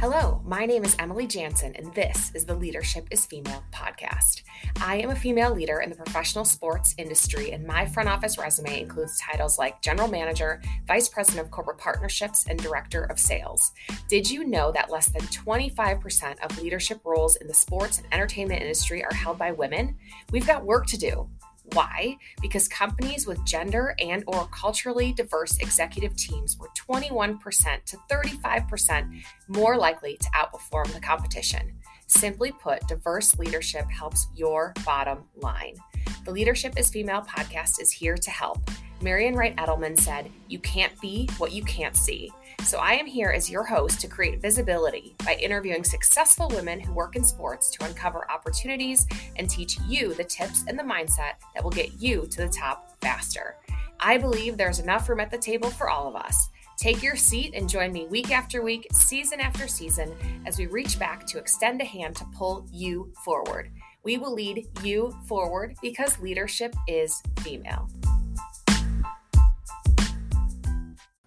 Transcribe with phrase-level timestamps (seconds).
[0.00, 4.44] Hello, my name is Emily Jansen, and this is the Leadership is Female podcast.
[4.80, 8.80] I am a female leader in the professional sports industry, and my front office resume
[8.80, 13.72] includes titles like General Manager, Vice President of Corporate Partnerships, and Director of Sales.
[14.08, 18.62] Did you know that less than 25% of leadership roles in the sports and entertainment
[18.62, 19.96] industry are held by women?
[20.32, 21.28] We've got work to do.
[21.72, 22.16] Why?
[22.40, 29.76] Because companies with gender and or culturally diverse executive teams were 21% to 35% more
[29.76, 31.72] likely to outperform the competition.
[32.06, 35.76] Simply put, diverse leadership helps your bottom line.
[36.24, 38.68] The Leadership is Female podcast is here to help.
[39.00, 42.30] Marian Wright Edelman said, You can't be what you can't see.
[42.64, 46.92] So I am here as your host to create visibility by interviewing successful women who
[46.92, 51.64] work in sports to uncover opportunities and teach you the tips and the mindset that
[51.64, 53.56] will get you to the top faster.
[53.98, 56.48] I believe there's enough room at the table for all of us.
[56.78, 60.14] Take your seat and join me week after week, season after season,
[60.46, 63.70] as we reach back to extend a hand to pull you forward.
[64.04, 67.88] We will lead you forward because leadership is female.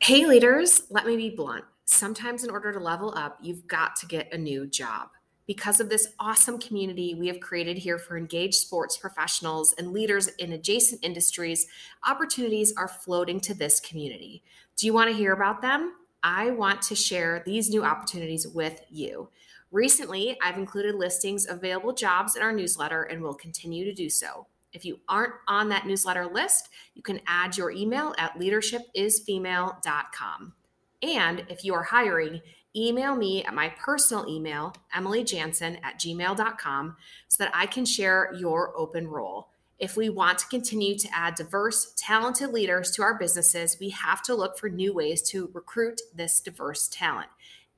[0.03, 1.63] Hey, leaders, let me be blunt.
[1.85, 5.07] Sometimes, in order to level up, you've got to get a new job.
[5.47, 10.27] Because of this awesome community we have created here for engaged sports professionals and leaders
[10.39, 11.67] in adjacent industries,
[12.05, 14.43] opportunities are floating to this community.
[14.75, 15.93] Do you want to hear about them?
[16.21, 19.29] I want to share these new opportunities with you.
[19.71, 24.09] Recently, I've included listings of available jobs in our newsletter and will continue to do
[24.09, 24.47] so.
[24.73, 30.53] If you aren't on that newsletter list, you can add your email at leadershipisfemale.com.
[31.01, 32.41] And if you are hiring,
[32.75, 36.95] email me at my personal email, emilyjansen at gmail.com,
[37.27, 39.49] so that I can share your open role.
[39.79, 44.21] If we want to continue to add diverse, talented leaders to our businesses, we have
[44.23, 47.27] to look for new ways to recruit this diverse talent.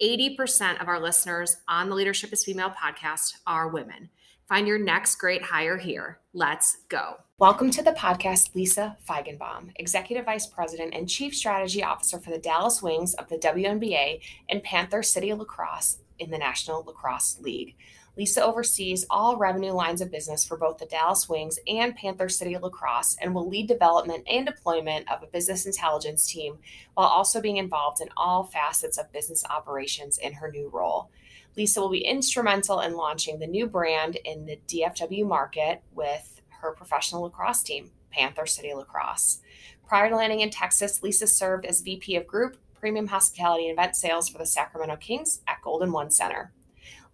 [0.01, 4.09] 80% of our listeners on the Leadership is Female podcast are women.
[4.47, 6.19] Find your next great hire here.
[6.31, 7.15] Let's go.
[7.39, 12.37] Welcome to the podcast, Lisa Feigenbaum, Executive Vice President and Chief Strategy Officer for the
[12.37, 17.75] Dallas Wings of the WNBA and Panther City Lacrosse in the National Lacrosse League.
[18.15, 22.55] Lisa oversees all revenue lines of business for both the Dallas Wings and Panther City
[22.55, 26.59] Lacrosse and will lead development and deployment of a business intelligence team
[26.93, 31.09] while also being involved in all facets of business operations in her new role.
[31.57, 36.71] Lisa will be instrumental in launching the new brand in the DFW market with her
[36.71, 39.39] professional lacrosse team, Panther City Lacrosse.
[39.87, 43.95] Prior to landing in Texas, Lisa served as VP of Group, Premium Hospitality and Event
[43.95, 46.51] Sales for the Sacramento Kings at Golden One Center.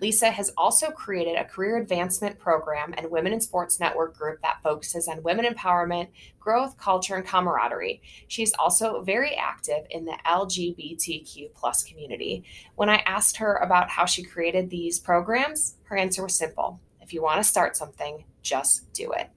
[0.01, 4.63] Lisa has also created a career advancement program and Women in Sports Network group that
[4.63, 6.07] focuses on women empowerment,
[6.39, 8.01] growth, culture, and camaraderie.
[8.27, 12.43] She's also very active in the LGBTQ plus community.
[12.75, 16.79] When I asked her about how she created these programs, her answer was simple.
[16.99, 19.29] If you want to start something, just do it.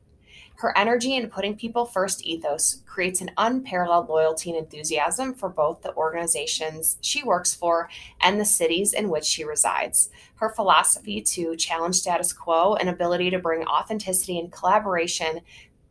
[0.57, 5.83] Her energy and putting people first ethos creates an unparalleled loyalty and enthusiasm for both
[5.83, 7.89] the organizations she works for
[8.21, 10.11] and the cities in which she resides.
[10.37, 15.41] Her philosophy to challenge status quo and ability to bring authenticity and collaboration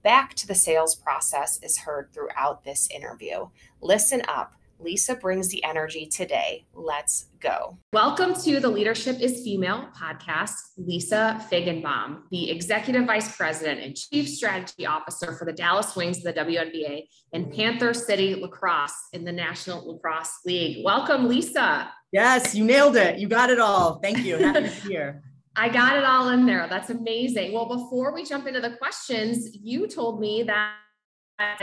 [0.01, 3.47] back to the sales process is heard throughout this interview.
[3.81, 6.65] Listen up Lisa brings the energy today.
[6.73, 7.77] Let's go.
[7.93, 10.55] Welcome to the Leadership is Female podcast.
[10.75, 16.23] Lisa Feigenbaum, the Executive Vice President and Chief Strategy Officer for the Dallas Wings of
[16.23, 20.83] the WNBA and Panther City Lacrosse in the National Lacrosse League.
[20.83, 21.89] Welcome, Lisa.
[22.11, 23.19] Yes, you nailed it.
[23.19, 23.99] You got it all.
[23.99, 24.37] Thank you.
[24.37, 25.23] Happy to be here.
[25.55, 26.67] I got it all in there.
[26.67, 27.53] That's amazing.
[27.53, 30.73] Well, before we jump into the questions, you told me that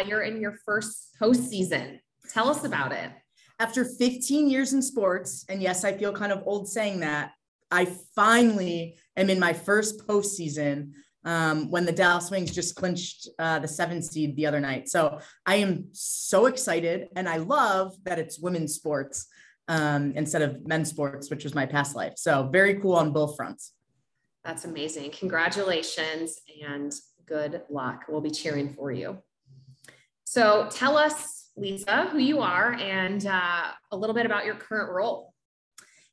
[0.06, 1.98] you're in your first postseason
[2.33, 3.11] Tell us about it.
[3.59, 7.33] After 15 years in sports, and yes, I feel kind of old saying that,
[7.71, 10.93] I finally am in my first postseason
[11.25, 14.89] um, when the Dallas Wings just clinched uh, the seven seed the other night.
[14.89, 19.26] So I am so excited, and I love that it's women's sports
[19.69, 22.15] um, instead of men's sports, which was my past life.
[22.17, 23.73] So very cool on both fronts.
[24.44, 25.11] That's amazing.
[25.11, 26.93] Congratulations and
[27.26, 28.05] good luck.
[28.09, 29.19] We'll be cheering for you.
[30.25, 34.93] So tell us Lisa, who you are and uh, a little bit about your current
[34.93, 35.35] role.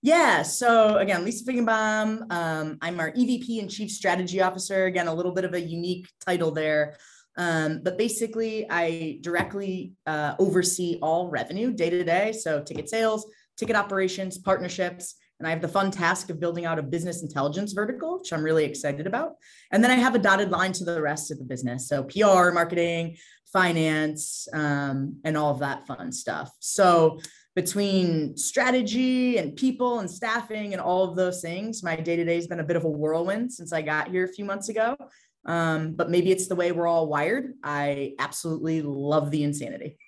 [0.01, 0.44] Yeah.
[0.44, 2.31] So again, Lisa Feigenbaum.
[2.31, 4.86] Um, I'm our EVP and Chief Strategy Officer.
[4.86, 6.98] Again, a little bit of a unique title there.
[7.38, 12.31] Um, but basically, I directly uh, oversee all revenue day to day.
[12.31, 16.80] So ticket sales, ticket operations, partnerships, and I have the fun task of building out
[16.80, 19.34] a business intelligence vertical, which I'm really excited about.
[19.72, 21.88] And then I have a dotted line to the rest of the business.
[21.88, 23.18] So PR, marketing,
[23.54, 26.51] finance, um, and all of that fun stuff.
[26.60, 27.19] So
[27.56, 32.36] between strategy and people and staffing and all of those things, my day to day
[32.36, 34.98] has been a bit of a whirlwind since I got here a few months ago.
[35.45, 37.54] Um, but maybe it's the way we're all wired.
[37.63, 39.98] I absolutely love the insanity.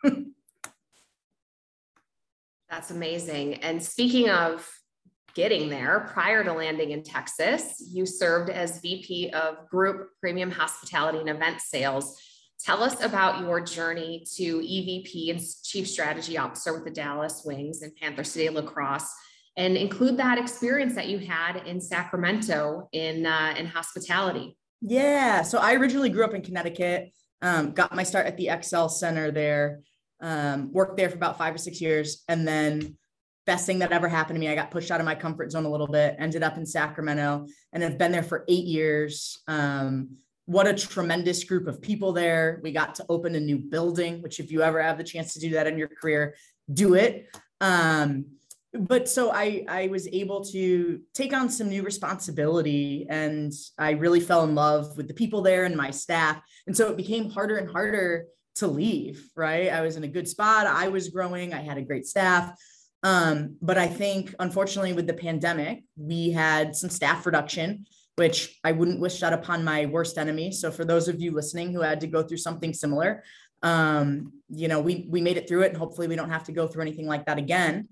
[2.69, 3.55] That's amazing.
[3.63, 4.69] And speaking of
[5.39, 11.19] getting there, prior to landing in Texas, you served as VP of Group Premium Hospitality
[11.19, 12.19] and Event Sales
[12.59, 17.81] Tell us about your journey to EVP and Chief Strategy Officer with the Dallas Wings
[17.81, 19.09] and Panther City Lacrosse,
[19.55, 24.57] and include that experience that you had in Sacramento in uh, in hospitality.
[24.81, 27.13] Yeah, so I originally grew up in Connecticut.
[27.41, 29.79] Um, got my start at the XL Center there.
[30.19, 32.97] Um, worked there for about five or six years, and then
[33.49, 34.47] best thing that ever happened to me.
[34.47, 36.15] I got pushed out of my comfort zone a little bit.
[36.19, 39.41] Ended up in Sacramento, and have been there for eight years.
[39.47, 42.59] Um, what a tremendous group of people there.
[42.61, 45.39] We got to open a new building, which if you ever have the chance to
[45.39, 46.35] do that in your career,
[46.71, 47.25] do it.
[47.59, 48.25] Um,
[48.71, 54.19] but so I, I was able to take on some new responsibility and I really
[54.19, 56.39] fell in love with the people there and my staff.
[56.67, 58.25] And so it became harder and harder
[58.55, 59.69] to leave, right?
[59.69, 60.67] I was in a good spot.
[60.67, 61.53] I was growing.
[61.53, 62.53] I had a great staff.
[63.01, 67.85] Um, but I think unfortunately with the pandemic, we had some staff reduction
[68.19, 70.51] which I wouldn't wish that upon my worst enemy.
[70.51, 73.23] So for those of you listening who had to go through something similar,
[73.63, 76.51] um, you know, we we made it through it, and hopefully we don't have to
[76.51, 77.87] go through anything like that again.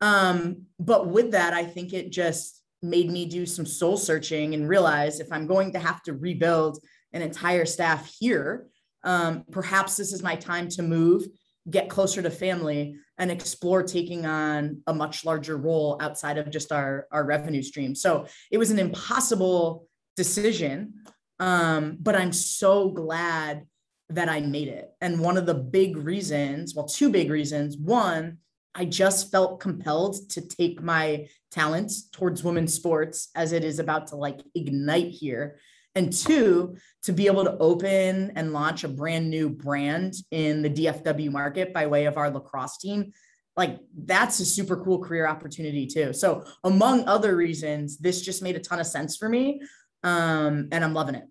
[0.00, 4.68] Um, but with that, I think it just made me do some soul searching and
[4.68, 6.78] realize if I'm going to have to rebuild
[7.12, 8.66] an entire staff here,
[9.02, 11.26] um, perhaps this is my time to move,
[11.68, 16.72] get closer to family, and explore taking on a much larger role outside of just
[16.72, 17.94] our, our revenue stream.
[17.94, 20.94] So it was an impossible decision,
[21.38, 23.66] um, but I'm so glad
[24.10, 24.90] that I made it.
[25.00, 27.76] And one of the big reasons, well, two big reasons.
[27.76, 28.38] One,
[28.74, 34.08] I just felt compelled to take my talents towards women's sports as it is about
[34.08, 35.58] to like ignite here
[35.94, 40.70] and two to be able to open and launch a brand new brand in the
[40.70, 43.12] DFW market by way of our lacrosse team
[43.56, 48.56] like that's a super cool career opportunity too so among other reasons this just made
[48.56, 49.60] a ton of sense for me
[50.02, 51.24] um, and i'm loving it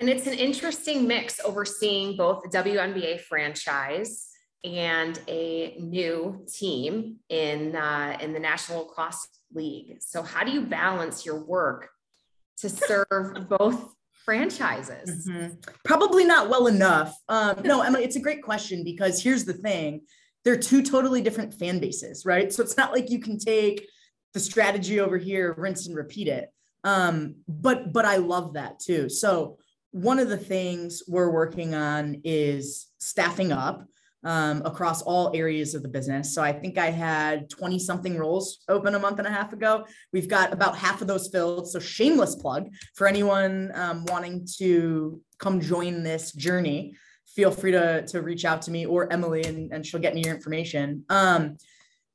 [0.00, 4.28] and it's an interesting mix overseeing both the WNBA franchise
[4.64, 9.98] and a new team in uh, in the National Lacrosse League.
[10.00, 11.90] So, how do you balance your work
[12.58, 15.28] to serve both franchises?
[15.28, 15.54] Mm-hmm.
[15.84, 17.16] Probably not well enough.
[17.28, 20.02] Um, no, Emma, it's a great question because here's the thing
[20.44, 22.52] they're two totally different fan bases, right?
[22.52, 23.88] So it's not like you can take
[24.34, 26.50] the strategy over here, rinse and repeat it.
[26.82, 29.08] Um, but but I love that too.
[29.08, 29.58] So
[29.92, 33.86] one of the things we're working on is staffing up
[34.24, 36.34] um, across all areas of the business.
[36.34, 39.86] So I think I had 20 something roles open a month and a half ago.
[40.12, 41.68] We've got about half of those filled.
[41.68, 46.94] So shameless plug for anyone um, wanting to come join this journey.
[47.26, 50.24] Feel free to, to reach out to me or Emily and, and she'll get me
[50.24, 51.04] your information.
[51.08, 51.56] Um,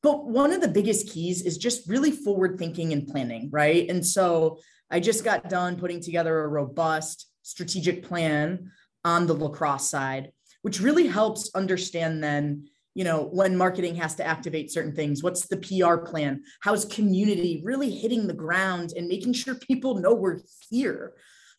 [0.02, 3.90] but one of the biggest keys is just really forward thinking and planning, right?
[3.90, 4.60] And so
[4.90, 8.72] I just got done putting together a robust strategic plan
[9.04, 14.26] on the lacrosse side which really helps understand then you know when marketing has to
[14.26, 15.24] activate certain things.
[15.24, 16.44] What's the pr plan?
[16.62, 21.14] How's community really hitting the ground and making sure people know we're here?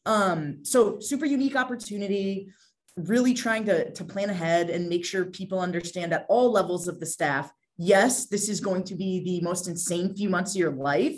[0.06, 2.52] Um, so super unique opportunity
[2.96, 6.98] really trying to, to plan ahead and make sure people understand at all levels of
[7.00, 10.72] the staff yes this is going to be the most insane few months of your
[10.72, 11.16] life.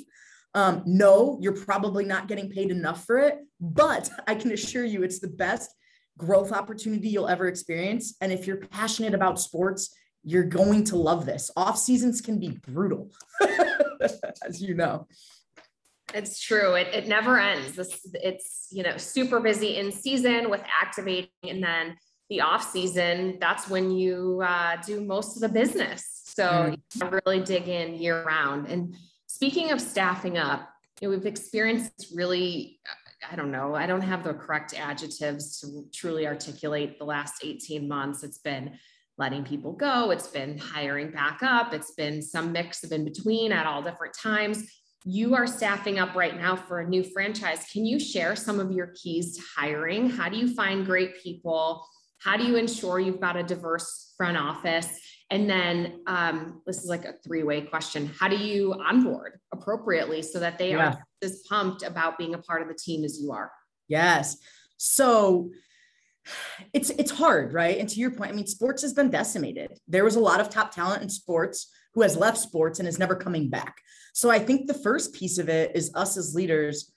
[0.55, 5.03] Um, no you're probably not getting paid enough for it but i can assure you
[5.03, 5.71] it's the best
[6.19, 8.17] growth opportunity you'll ever experience.
[8.21, 11.51] And if you're passionate about sports, you're going to love this.
[11.57, 13.11] Off seasons can be brutal,
[14.47, 15.07] as you know.
[16.15, 16.75] It's true.
[16.75, 17.73] It, it never ends.
[17.73, 21.97] This it's you know super busy in season with activating, and then
[22.29, 23.39] the off season.
[23.41, 26.23] That's when you uh, do most of the business.
[26.25, 26.79] So mm.
[26.95, 28.69] you really dig in year round.
[28.69, 28.95] And
[29.27, 30.69] speaking of staffing up,
[31.01, 32.79] you know, we've experienced really
[33.31, 37.87] I don't know, I don't have the correct adjectives to truly articulate the last 18
[37.87, 38.23] months.
[38.23, 38.73] It's been
[39.19, 43.53] letting people go, it's been hiring back up, it's been some mix of in between
[43.53, 44.65] at all different times.
[45.05, 47.67] You are staffing up right now for a new franchise.
[47.73, 50.09] Can you share some of your keys to hiring?
[50.09, 51.85] How do you find great people?
[52.19, 54.89] How do you ensure you've got a diverse front office?
[55.31, 60.23] And then um, this is like a three way question How do you onboard appropriately
[60.23, 60.91] so that they yeah.
[60.91, 63.51] are as pumped about being a part of the team as you are?
[63.89, 64.37] Yes.
[64.77, 65.51] So
[66.73, 67.79] it's it's hard, right?
[67.79, 69.79] And to your point, I mean, sports has been decimated.
[69.89, 72.99] There was a lot of top talent in sports who has left sports and is
[72.99, 73.77] never coming back.
[74.15, 76.93] So I think the first piece of it is us as leaders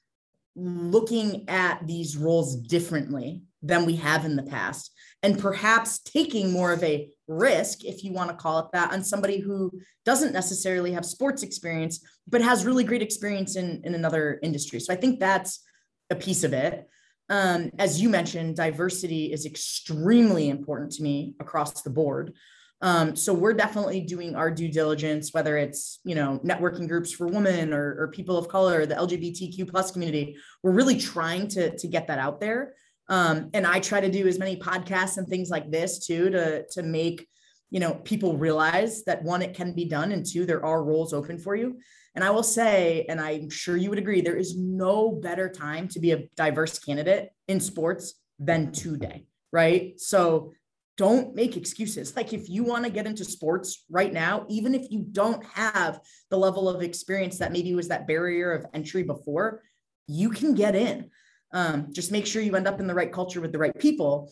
[0.55, 4.91] looking at these roles differently than we have in the past
[5.21, 9.03] and perhaps taking more of a risk if you want to call it that on
[9.03, 9.71] somebody who
[10.03, 14.93] doesn't necessarily have sports experience but has really great experience in, in another industry so
[14.93, 15.61] i think that's
[16.09, 16.87] a piece of it
[17.29, 22.33] um, as you mentioned diversity is extremely important to me across the board
[22.81, 27.25] um, so we're definitely doing our due diligence, whether it's you know networking groups for
[27.25, 30.35] women or, or people of color, the LGBTQ plus community.
[30.61, 32.73] We're really trying to to get that out there.
[33.07, 36.65] Um, and I try to do as many podcasts and things like this too to
[36.71, 37.27] to make
[37.69, 41.13] you know people realize that one it can be done and two there are roles
[41.13, 41.79] open for you
[42.13, 45.87] and i will say and i'm sure you would agree there is no better time
[45.87, 50.53] to be a diverse candidate in sports than today right so
[50.97, 52.15] don't make excuses.
[52.15, 55.99] Like if you want to get into sports right now, even if you don't have
[56.29, 59.61] the level of experience that maybe was that barrier of entry before,
[60.07, 61.09] you can get in.
[61.55, 64.31] Um, just make sure you end up in the right culture with the right people.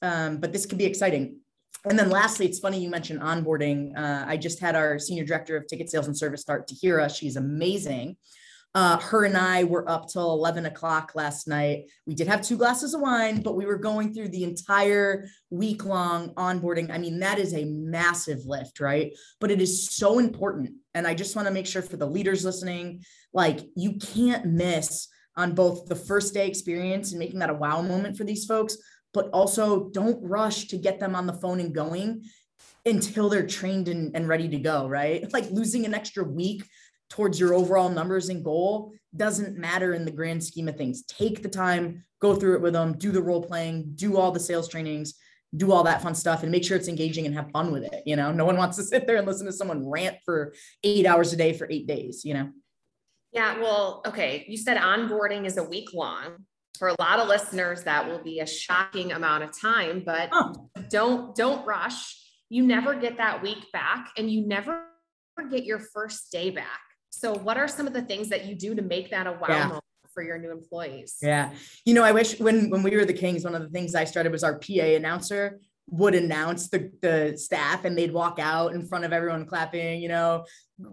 [0.00, 1.36] Um, but this could be exciting.
[1.84, 3.96] And then lastly, it's funny you mentioned onboarding.
[3.96, 7.14] Uh, I just had our senior director of ticket sales and service start Tahira.
[7.14, 8.16] She's amazing.
[8.74, 11.90] Uh, her and I were up till 11 o'clock last night.
[12.06, 15.84] We did have two glasses of wine, but we were going through the entire week
[15.84, 16.90] long onboarding.
[16.90, 19.12] I mean, that is a massive lift, right?
[19.40, 20.70] But it is so important.
[20.94, 23.02] And I just want to make sure for the leaders listening,
[23.34, 27.82] like you can't miss on both the first day experience and making that a wow
[27.82, 28.76] moment for these folks,
[29.14, 32.24] but also don't rush to get them on the phone and going
[32.84, 35.24] until they're trained and, and ready to go, right?
[35.32, 36.64] Like losing an extra week
[37.10, 41.02] towards your overall numbers and goal doesn't matter in the grand scheme of things.
[41.02, 44.40] Take the time, go through it with them, do the role playing, do all the
[44.40, 45.14] sales trainings,
[45.54, 48.02] do all that fun stuff and make sure it's engaging and have fun with it.
[48.06, 51.06] You know, no one wants to sit there and listen to someone rant for eight
[51.06, 52.50] hours a day for eight days, you know?
[53.32, 53.58] Yeah.
[53.58, 54.44] Well, okay.
[54.48, 56.44] You said onboarding is a week long.
[56.78, 60.68] For a lot of listeners, that will be a shocking amount of time, but oh.
[60.90, 62.18] don't, don't rush.
[62.48, 64.86] You never get that week back and you never
[65.50, 66.80] get your first day back.
[67.10, 69.46] So, what are some of the things that you do to make that a wow
[69.48, 69.66] yeah.
[69.68, 71.16] moment for your new employees?
[71.22, 71.52] Yeah,
[71.84, 74.04] you know, I wish when when we were the Kings, one of the things I
[74.04, 78.86] started was our PA announcer would announce the the staff, and they'd walk out in
[78.86, 80.00] front of everyone clapping.
[80.00, 80.44] You know,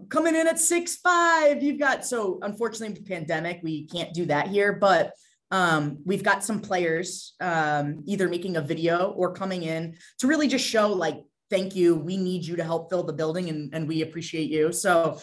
[0.08, 1.62] coming in at six five.
[1.62, 5.12] You've got so unfortunately, with the pandemic, we can't do that here, but
[5.50, 10.48] um, we've got some players um, either making a video or coming in to really
[10.48, 11.16] just show like
[11.50, 14.72] thank you we need you to help fill the building and, and we appreciate you
[14.72, 15.18] so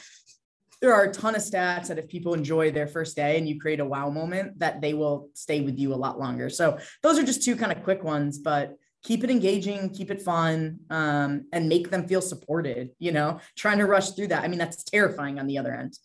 [0.82, 3.60] there are a ton of stats that if people enjoy their first day and you
[3.60, 7.18] create a wow moment that they will stay with you a lot longer so those
[7.18, 11.46] are just two kind of quick ones but keep it engaging keep it fun um,
[11.54, 13.40] and make them feel supported you know?
[13.56, 15.98] Trying to rush through that i mean that's terrifying on the other end.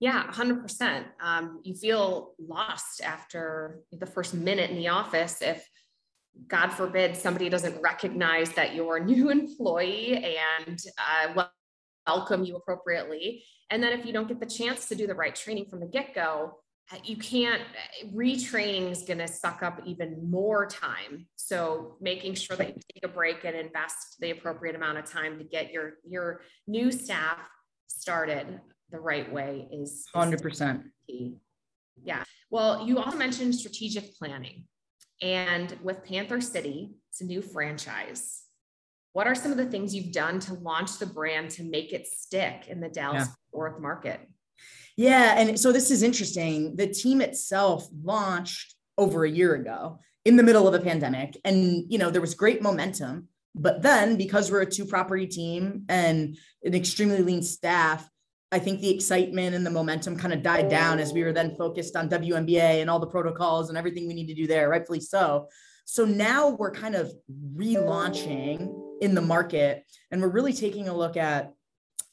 [0.00, 5.68] Yeah 100% um, you feel lost after the first minute in the office if
[6.46, 10.26] god forbid somebody doesn't recognize that you're a new employee
[10.66, 11.44] and uh,
[12.08, 13.44] welcome you appropriately.
[13.70, 15.86] And then if you don't get the chance to do the right training from the
[15.86, 16.58] get go,
[17.04, 17.62] you can't
[18.14, 23.04] retraining is going to suck up even more time so making sure that you take
[23.04, 27.38] a break and invest the appropriate amount of time to get your your new staff
[27.88, 31.36] started the right way is, is 100% key.
[32.02, 34.64] yeah well you also mentioned strategic planning
[35.20, 38.44] and with panther city it's a new franchise
[39.12, 42.06] what are some of the things you've done to launch the brand to make it
[42.06, 43.34] stick in the Dallas yeah.
[43.50, 44.20] Fort market?
[44.98, 46.74] Yeah, and so this is interesting.
[46.74, 51.84] The team itself launched over a year ago in the middle of a pandemic and
[51.88, 56.36] you know there was great momentum but then because we're a two property team and
[56.64, 58.10] an extremely lean staff
[58.50, 61.54] I think the excitement and the momentum kind of died down as we were then
[61.56, 65.00] focused on WNBA and all the protocols and everything we need to do there, rightfully
[65.00, 65.48] so.
[65.84, 67.12] So now we're kind of
[67.54, 71.52] relaunching in the market and we're really taking a look at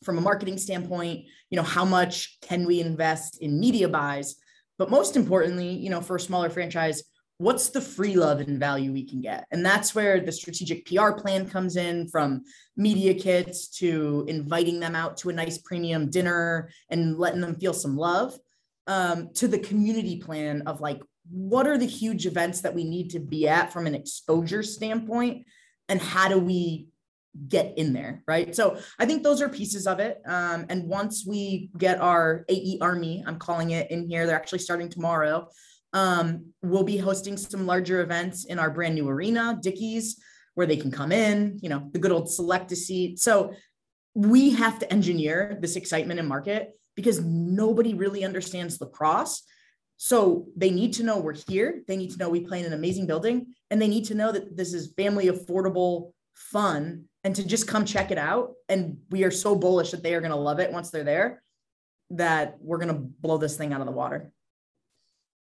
[0.05, 4.35] from a marketing standpoint you know how much can we invest in media buys?
[4.77, 7.03] But most importantly you know for a smaller franchise
[7.37, 9.45] what's the free love and value we can get?
[9.51, 12.43] And that's where the strategic pr plan comes in from
[12.77, 17.73] media kits to inviting them out to a nice premium dinner and letting them feel
[17.73, 18.37] some love
[18.87, 23.09] um, to the community plan of like what are the huge events that we need
[23.09, 25.45] to be at from an exposure standpoint?
[25.89, 26.87] And how do we
[27.47, 31.25] get in there right so i think those are pieces of it um, and once
[31.27, 35.47] we get our ae army i'm calling it in here they're actually starting tomorrow
[35.95, 40.19] Um, we'll be hosting some larger events in our brand new arena, Dickies,
[40.55, 43.17] where they can come in, you know, the good old select a seat.
[43.19, 43.53] So
[44.13, 49.43] we have to engineer this excitement in market because nobody really understands lacrosse.
[49.95, 51.81] So they need to know we're here.
[51.87, 54.33] They need to know we play in an amazing building and they need to know
[54.33, 58.53] that this is family affordable fun and to just come check it out.
[58.69, 61.41] And we are so bullish that they are going to love it once they're there
[62.11, 64.31] that we're going to blow this thing out of the water.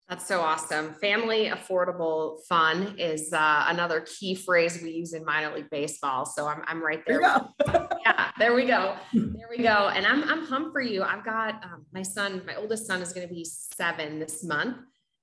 [0.10, 0.94] That's so awesome.
[0.96, 6.26] Family affordable fun is uh, another key phrase we use in minor league baseball.
[6.26, 7.22] So I'm, I'm right there.
[7.22, 8.98] there yeah, there we go.
[9.14, 9.90] There we go.
[9.96, 11.04] And I'm, I'm pumped for you.
[11.04, 14.78] I've got um, my son, my oldest son is going to be seven this month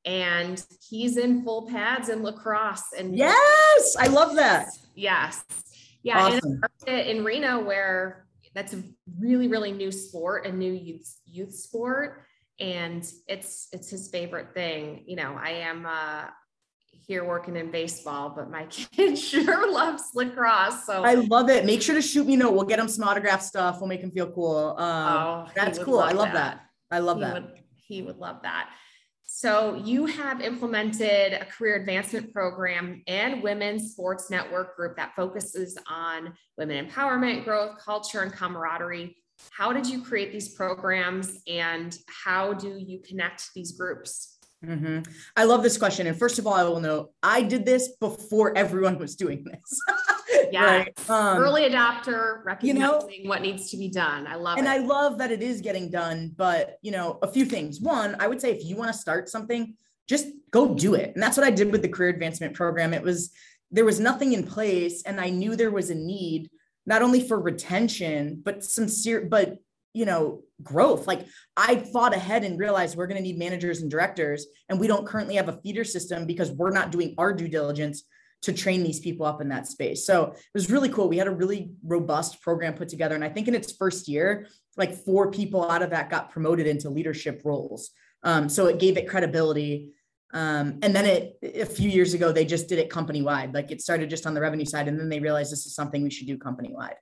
[0.04, 2.92] and he's in full pads and lacrosse.
[2.96, 4.68] And yes, I love that.
[4.94, 5.44] Yes.
[6.02, 6.18] Yeah.
[6.18, 6.60] Awesome.
[6.86, 8.82] in Reno where that's a
[9.20, 12.24] really, really new sport, a new youth, youth sport
[12.60, 16.24] and it's it's his favorite thing you know i am uh
[17.06, 21.80] here working in baseball but my kid sure loves lacrosse so i love it make
[21.80, 24.10] sure to shoot me a note we'll get him some autograph stuff we'll make him
[24.10, 26.62] feel cool um, oh, that's cool love i love that.
[26.90, 26.96] that.
[26.96, 28.70] i love he that would, he would love that
[29.30, 35.76] so you have implemented a career advancement program and women's sports network group that focuses
[35.88, 39.14] on women empowerment growth culture and camaraderie
[39.50, 44.38] how did you create these programs and how do you connect these groups?
[44.64, 45.10] Mm-hmm.
[45.36, 46.06] I love this question.
[46.06, 49.80] And first of all, I will note I did this before everyone was doing this.
[50.52, 50.64] yeah.
[50.64, 51.10] Right?
[51.10, 52.66] Um, Early adopter, recognizing
[53.16, 54.26] you know, what needs to be done.
[54.26, 54.70] I love and it.
[54.70, 56.34] And I love that it is getting done.
[56.36, 57.80] But, you know, a few things.
[57.80, 59.74] One, I would say if you want to start something,
[60.08, 61.12] just go do it.
[61.14, 62.94] And that's what I did with the career advancement program.
[62.94, 63.30] It was,
[63.70, 66.50] there was nothing in place and I knew there was a need
[66.86, 69.58] not only for retention, but sincere, but
[69.92, 71.06] you know, growth.
[71.06, 71.26] Like
[71.56, 75.06] I thought ahead and realized we're going to need managers and directors, and we don't
[75.06, 78.04] currently have a feeder system because we're not doing our due diligence
[78.42, 80.06] to train these people up in that space.
[80.06, 81.08] So it was really cool.
[81.08, 83.14] We had a really robust program put together.
[83.14, 86.66] And I think in its first year, like four people out of that got promoted
[86.66, 87.90] into leadership roles.
[88.22, 89.92] Um, so it gave it credibility.
[90.32, 93.54] Um, and then it a few years ago, they just did it company wide.
[93.54, 96.02] Like it started just on the revenue side, and then they realized this is something
[96.02, 96.96] we should do company wide.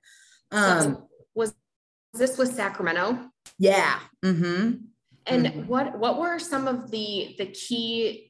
[0.51, 1.03] Um,
[1.35, 1.53] was
[2.13, 3.19] this with Sacramento?
[3.59, 3.99] Yeah.
[4.23, 4.75] Mm-hmm.
[5.25, 5.67] And mm-hmm.
[5.67, 8.26] what what were some of the the key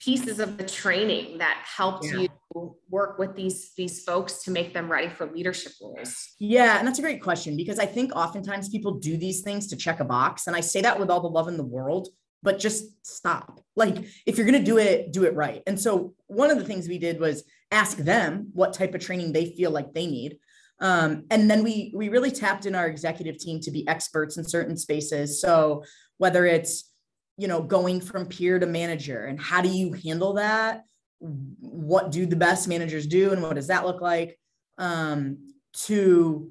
[0.00, 2.26] pieces of the training that helped yeah.
[2.54, 6.34] you work with these these folks to make them ready for leadership roles?
[6.38, 9.76] Yeah, and that's a great question because I think oftentimes people do these things to
[9.76, 12.08] check a box, and I say that with all the love in the world
[12.42, 13.60] but just stop.
[13.74, 15.62] Like if you're going to do it, do it right.
[15.66, 19.32] And so one of the things we did was ask them what type of training
[19.32, 20.38] they feel like they need.
[20.78, 24.44] Um, and then we we really tapped in our executive team to be experts in
[24.44, 25.40] certain spaces.
[25.40, 25.82] So
[26.18, 26.90] whether it's
[27.36, 30.84] you know going from peer to manager and how do you handle that?
[31.18, 34.38] What do the best managers do and what does that look like?
[34.78, 35.52] Um,
[35.84, 36.50] to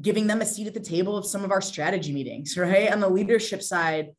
[0.00, 2.92] giving them a seat at the table of some of our strategy meetings, right?
[2.92, 4.10] On the leadership side,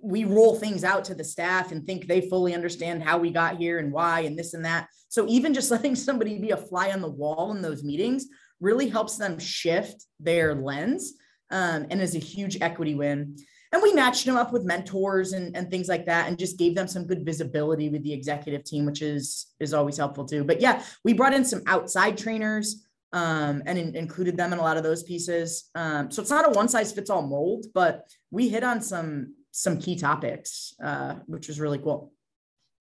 [0.00, 3.56] we roll things out to the staff and think they fully understand how we got
[3.56, 4.88] here and why and this and that.
[5.08, 8.26] So even just letting somebody be a fly on the wall in those meetings
[8.60, 11.14] really helps them shift their lens
[11.50, 13.36] um, and is a huge equity win.
[13.72, 16.76] And we matched them up with mentors and, and things like that and just gave
[16.76, 20.44] them some good visibility with the executive team, which is is always helpful too.
[20.44, 24.62] But yeah, we brought in some outside trainers um, and in, included them in a
[24.62, 25.70] lot of those pieces.
[25.74, 29.34] Um, so it's not a one size fits all mold, but we hit on some
[29.50, 32.13] some key topics, uh, which was really cool.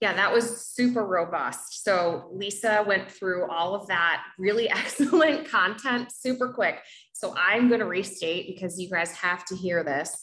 [0.04, 1.86] Yeah, that was super robust.
[1.86, 6.80] So Lisa went through all of that really excellent content super quick.
[7.14, 10.22] So I'm going to restate because you guys have to hear this.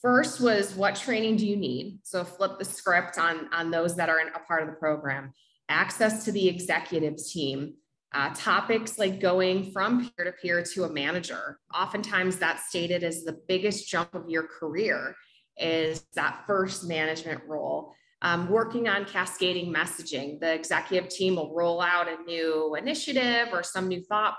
[0.00, 1.98] First was what training do you need?
[2.04, 5.34] So flip the script on, on those that are in a part of the program.
[5.68, 7.74] Access to the executives team.
[8.14, 11.58] Uh, topics like going from peer to peer to a manager.
[11.74, 15.14] Oftentimes that's stated as the biggest jump of your career
[15.58, 17.94] is that first management role.
[18.24, 20.38] Um, working on cascading messaging.
[20.38, 24.36] The executive team will roll out a new initiative or some new thought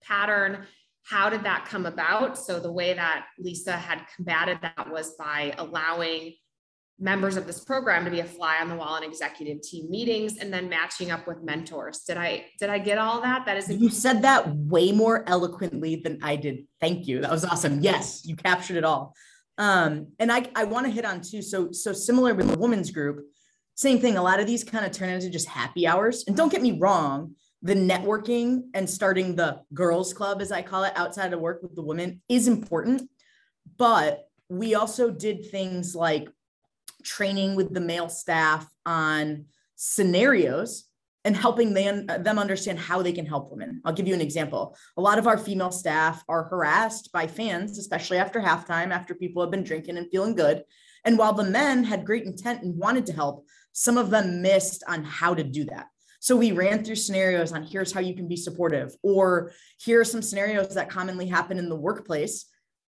[0.00, 0.64] pattern.
[1.02, 2.38] How did that come about?
[2.38, 6.34] So, the way that Lisa had combated that was by allowing
[6.98, 10.38] members of this program to be a fly on the wall in executive team meetings
[10.38, 13.68] and then matching up with mentors did i did i get all that that is
[13.70, 18.24] you said that way more eloquently than i did thank you that was awesome yes
[18.24, 19.14] you captured it all
[19.58, 21.42] um, and I, I want to hit on too.
[21.42, 23.24] So, so similar with the women's group,
[23.74, 24.16] same thing.
[24.16, 26.24] A lot of these kind of turn into just happy hours.
[26.26, 30.84] And don't get me wrong, the networking and starting the girls club, as I call
[30.84, 33.10] it, outside of work with the women is important.
[33.76, 36.28] But we also did things like
[37.02, 40.84] training with the male staff on scenarios
[41.26, 43.82] and helping them, uh, them understand how they can help women.
[43.84, 44.76] I'll give you an example.
[44.96, 49.42] A lot of our female staff are harassed by fans, especially after halftime, after people
[49.42, 50.62] have been drinking and feeling good.
[51.04, 54.84] And while the men had great intent and wanted to help, some of them missed
[54.86, 55.88] on how to do that.
[56.20, 60.04] So we ran through scenarios on here's how you can be supportive, or here are
[60.04, 62.46] some scenarios that commonly happen in the workplace.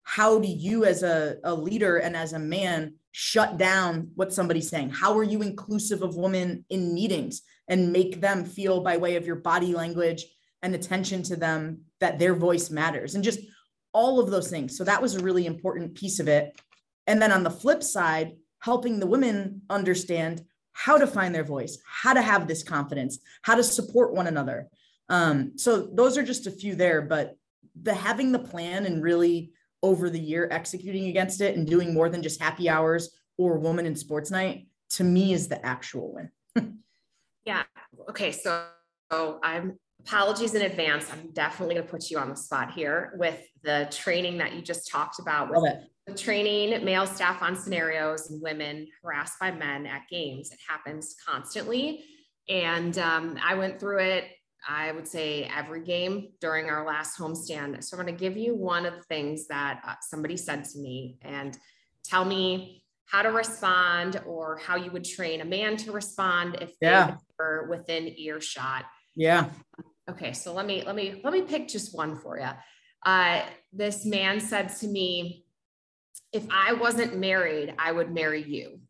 [0.03, 4.69] How do you, as a, a leader and as a man, shut down what somebody's
[4.69, 4.91] saying?
[4.91, 9.27] How are you inclusive of women in meetings and make them feel by way of
[9.27, 10.25] your body language
[10.63, 13.41] and attention to them that their voice matters and just
[13.93, 14.77] all of those things.
[14.77, 16.59] So that was a really important piece of it.
[17.07, 21.79] And then on the flip side, helping the women understand how to find their voice,
[21.87, 24.69] how to have this confidence, how to support one another.
[25.09, 27.37] Um, so those are just a few there, but
[27.81, 29.53] the having the plan and really
[29.83, 33.87] over the year executing against it and doing more than just happy hours or woman
[33.87, 36.13] in sports night to me is the actual
[36.55, 36.79] win.
[37.47, 37.63] yeah.
[38.11, 38.33] Okay.
[38.33, 38.67] So,
[39.11, 41.11] so I'm apologies in advance.
[41.13, 44.63] I'm definitely going to put you on the spot here with the training that you
[44.63, 50.03] just talked about with training male staff on scenarios and women harassed by men at
[50.09, 50.53] games.
[50.53, 52.05] It happens constantly.
[52.49, 54.27] And um, I went through it,
[54.69, 57.83] I would say, every game during our last homestand.
[57.83, 60.79] So I'm going to give you one of the things that uh, somebody said to
[60.79, 61.59] me and
[62.05, 66.73] tell me how to respond or how you would train a man to respond if
[66.81, 67.07] yeah.
[67.07, 68.85] they were within earshot.
[69.15, 69.51] Yeah.
[70.09, 72.51] Okay, so let me let me let me pick just one for you.
[73.05, 73.43] Uh,
[73.73, 75.45] this man said to me,
[76.33, 78.81] if I wasn't married, I would marry you.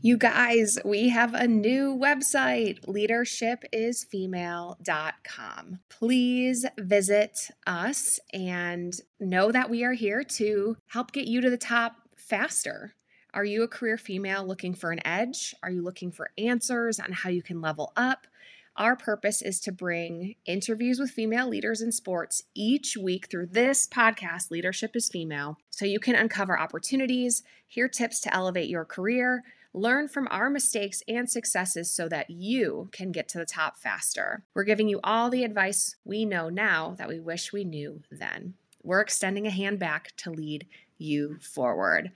[0.00, 5.80] You guys, we have a new website, leadershipisfemale.com.
[5.88, 11.56] Please visit us and know that we are here to help get you to the
[11.56, 12.94] top faster.
[13.34, 15.52] Are you a career female looking for an edge?
[15.64, 18.28] Are you looking for answers on how you can level up?
[18.76, 23.88] Our purpose is to bring interviews with female leaders in sports each week through this
[23.88, 29.42] podcast, Leadership is Female, so you can uncover opportunities, hear tips to elevate your career,
[29.72, 34.44] learn from our mistakes and successes so that you can get to the top faster.
[34.54, 38.54] We're giving you all the advice we know now that we wish we knew then.
[38.82, 40.66] We're extending a hand back to lead
[40.98, 42.12] you forward.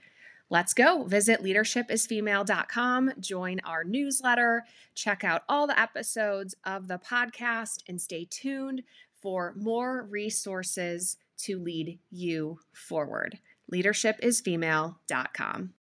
[0.49, 1.05] Let's go.
[1.05, 8.27] Visit leadershipisfemale.com, join our newsletter, check out all the episodes of the podcast, and stay
[8.29, 8.83] tuned
[9.21, 13.39] for more resources to lead you forward.
[13.71, 15.73] Leadershipisfemale.com.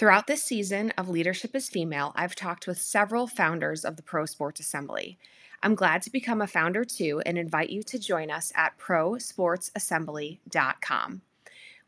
[0.00, 4.24] Throughout this season of Leadership is Female, I've talked with several founders of the Pro
[4.24, 5.18] Sports Assembly.
[5.62, 11.20] I'm glad to become a founder too and invite you to join us at prosportsassembly.com.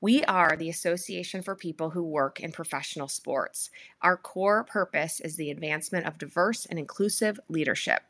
[0.02, 3.70] We are the Association for People Who Work in Professional Sports.
[4.02, 8.02] Our core purpose is the advancement of diverse and inclusive leadership.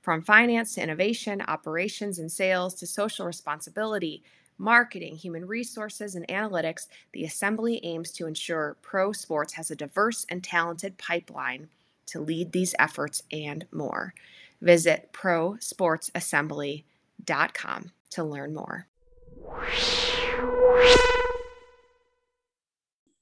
[0.00, 4.22] From finance to innovation, operations and sales to social responsibility,
[4.58, 10.26] marketing, human resources, and analytics, the Assembly aims to ensure pro sports has a diverse
[10.28, 11.70] and talented pipeline
[12.06, 14.12] to lead these efforts and more.
[14.60, 18.86] Visit prosportsassembly.com to learn more.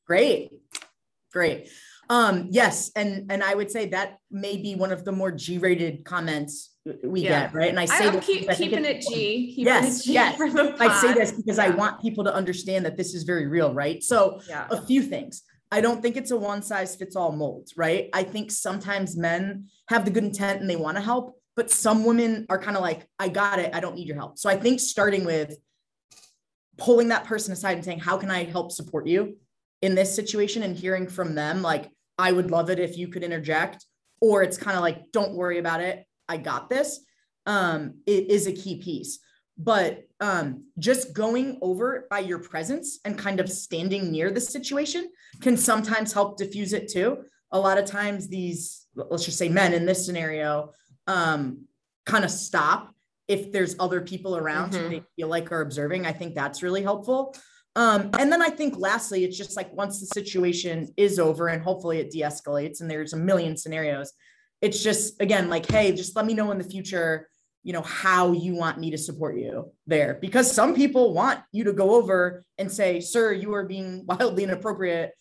[0.06, 0.50] Great.
[1.32, 1.68] Great.
[2.08, 6.04] Um, yes, and and I would say that may be one of the more G-rated
[6.04, 7.46] comments we yeah.
[7.46, 7.68] get, right?
[7.68, 9.54] And I say I keep, keeping it, G.
[9.54, 10.40] Keeping yes, it G yes.
[10.40, 11.64] I say this because yeah.
[11.64, 14.02] I want people to understand that this is very real, right?
[14.02, 14.66] So yeah.
[14.70, 15.42] a few things.
[15.72, 18.08] I don't think it's a one size fits all mold, right?
[18.12, 22.04] I think sometimes men have the good intent and they want to help, but some
[22.04, 23.74] women are kind of like, I got it.
[23.74, 24.38] I don't need your help.
[24.38, 25.56] So I think starting with
[26.76, 29.38] pulling that person aside and saying, How can I help support you
[29.82, 30.62] in this situation?
[30.62, 33.84] And hearing from them, like, I would love it if you could interject.
[34.20, 36.04] Or it's kind of like, Don't worry about it.
[36.28, 37.00] I got this.
[37.44, 39.20] Um, it is a key piece.
[39.58, 45.10] But um, just going over by your presence and kind of standing near the situation
[45.40, 47.24] can sometimes help diffuse it too.
[47.52, 50.72] A lot of times, these, let's just say men in this scenario,
[51.06, 51.64] um,
[52.04, 52.92] kind of stop
[53.28, 54.82] if there's other people around mm-hmm.
[54.82, 56.06] who they feel like are observing.
[56.06, 57.34] I think that's really helpful.
[57.76, 61.62] Um, and then I think lastly, it's just like once the situation is over and
[61.62, 64.12] hopefully it de escalates and there's a million scenarios,
[64.62, 67.28] it's just again like, hey, just let me know in the future,
[67.62, 70.18] you know, how you want me to support you there.
[70.22, 74.44] Because some people want you to go over and say, sir, you are being wildly
[74.44, 75.12] inappropriate.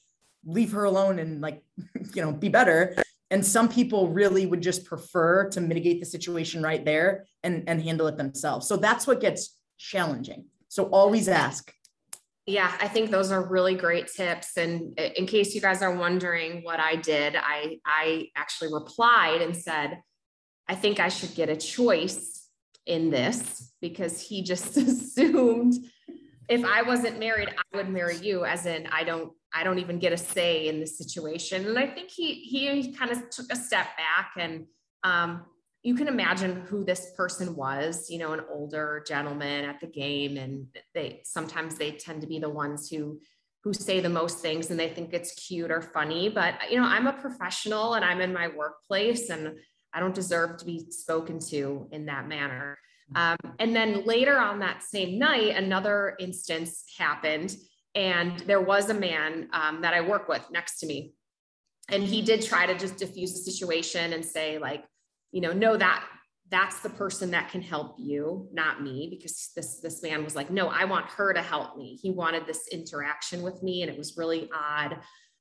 [0.46, 1.62] Leave her alone and like,
[2.16, 2.96] you know, be better
[3.32, 7.82] and some people really would just prefer to mitigate the situation right there and and
[7.82, 11.74] handle it themselves so that's what gets challenging so always ask
[12.46, 14.58] yeah, I think those are really great tips.
[14.58, 19.56] And in case you guys are wondering what I did, I I actually replied and
[19.56, 20.02] said,
[20.68, 22.48] I think I should get a choice
[22.86, 25.74] in this because he just assumed
[26.48, 30.00] if I wasn't married, I would marry you, as in I don't I don't even
[30.00, 31.66] get a say in this situation.
[31.66, 34.66] And I think he he kind of took a step back and
[35.04, 35.46] um,
[35.86, 40.36] you can imagine who this person was, you know, an older gentleman at the game.
[40.36, 43.22] And they sometimes they tend to be the ones who
[43.64, 46.28] who say the most things and they think it's cute or funny.
[46.28, 49.60] But you know, I'm a professional and I'm in my workplace and
[49.94, 52.80] I don't deserve to be spoken to in that manner.
[53.14, 57.56] Um, and then later on that same night, another instance happened,
[57.94, 61.14] and there was a man um, that I work with next to me.
[61.90, 64.84] And he did try to just diffuse the situation and say, like,
[65.36, 66.02] you know, know that
[66.50, 70.50] that's the person that can help you, not me, because this this man was like,
[70.50, 72.00] no, I want her to help me.
[72.02, 74.98] He wanted this interaction with me, and it was really odd,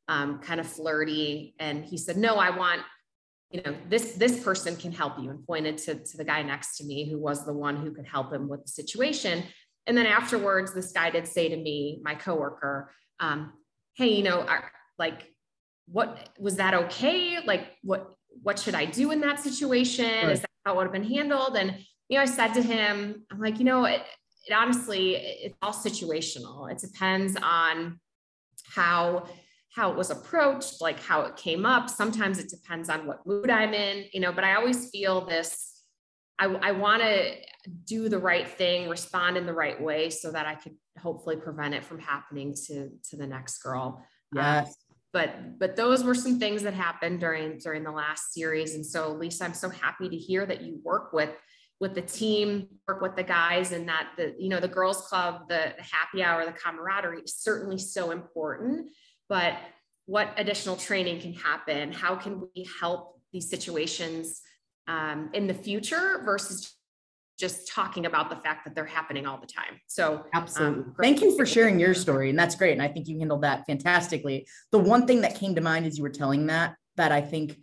[0.09, 1.55] um, kind of flirty.
[1.61, 2.81] And he said, no, I want,
[3.51, 6.79] you know, this this person can help you, and pointed to to the guy next
[6.79, 9.45] to me who was the one who could help him with the situation.
[9.87, 13.53] And then afterwards, this guy did say to me, my coworker, um,
[13.95, 14.45] hey, you know,
[14.99, 15.31] like,
[15.87, 17.39] what was that okay?
[17.45, 20.05] Like, what what should I do in that situation?
[20.05, 20.31] Right.
[20.31, 21.57] Is that how it would have been handled?
[21.57, 21.77] And,
[22.09, 24.03] you know, I said to him, I'm like, you know, it,
[24.47, 26.71] it honestly, it's all situational.
[26.71, 28.01] It depends on
[28.67, 29.27] how,
[29.75, 31.89] how it was approached, like how it came up.
[31.89, 35.83] Sometimes it depends on what mood I'm in, you know, but I always feel this,
[36.39, 37.35] I, I want to
[37.87, 41.75] do the right thing, respond in the right way so that I could hopefully prevent
[41.75, 44.05] it from happening to, to the next girl.
[44.35, 44.67] Yes.
[44.67, 44.75] Um,
[45.15, 48.75] but but those were some things that happened during during the last series.
[48.75, 51.31] And so lisa i'm so happy to hear that you work with
[51.81, 55.49] with the team work with the guys and that the you know the girls club
[55.49, 58.91] the, happy hour the camaraderie is certainly so important.
[59.29, 59.57] But
[60.07, 61.93] what additional training can happen?
[61.93, 64.43] How can we help these situations
[64.87, 66.75] um, in the future versus
[67.39, 69.81] just talking about the fact that they're happening all the time.
[69.87, 70.85] So, absolutely.
[70.85, 72.31] Um, Thank you for sharing your story.
[72.31, 72.73] And that's great.
[72.73, 74.47] And I think you handled that fantastically.
[74.71, 77.59] The one thing that came to mind as you were telling that, that I think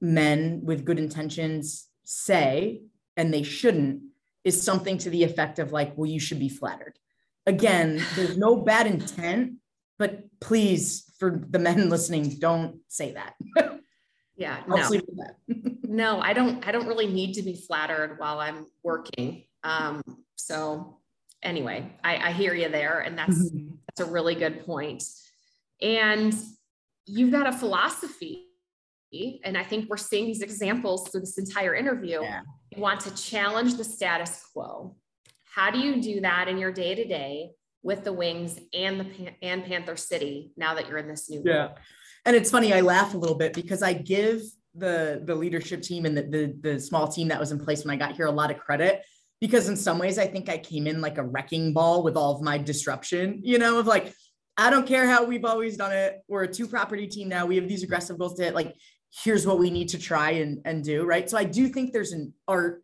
[0.00, 2.82] men with good intentions say,
[3.16, 4.02] and they shouldn't,
[4.44, 6.98] is something to the effect of like, well, you should be flattered.
[7.46, 9.54] Again, there's no bad intent,
[9.98, 13.34] but please, for the men listening, don't say that.
[14.36, 14.90] Yeah, no.
[15.82, 16.66] no, I don't.
[16.66, 19.44] I don't really need to be flattered while I'm working.
[19.64, 20.02] Um,
[20.34, 20.98] so
[21.42, 23.74] anyway, I, I hear you there, and that's mm-hmm.
[23.88, 25.04] that's a really good point.
[25.80, 26.34] And
[27.06, 28.46] you've got a philosophy,
[29.44, 32.20] and I think we're seeing these examples through this entire interview.
[32.22, 32.42] Yeah.
[32.74, 34.96] You want to challenge the status quo.
[35.44, 39.30] How do you do that in your day to day with the Wings and the
[39.42, 41.42] and Panther City now that you're in this new?
[41.44, 41.66] Yeah.
[41.66, 41.74] Role?
[42.26, 44.42] And it's funny i laugh a little bit because i give
[44.74, 47.94] the the leadership team and the, the, the small team that was in place when
[47.94, 49.02] i got here a lot of credit
[49.40, 52.34] because in some ways i think i came in like a wrecking ball with all
[52.36, 54.12] of my disruption you know of like
[54.56, 56.22] i don't care how we've always done it.
[56.28, 57.46] We're a two property team now.
[57.46, 58.54] We have these aggressive goals to hit.
[58.54, 58.74] Like
[59.22, 61.28] here's what we need to try and, and do right?
[61.28, 62.82] So i do think there's an art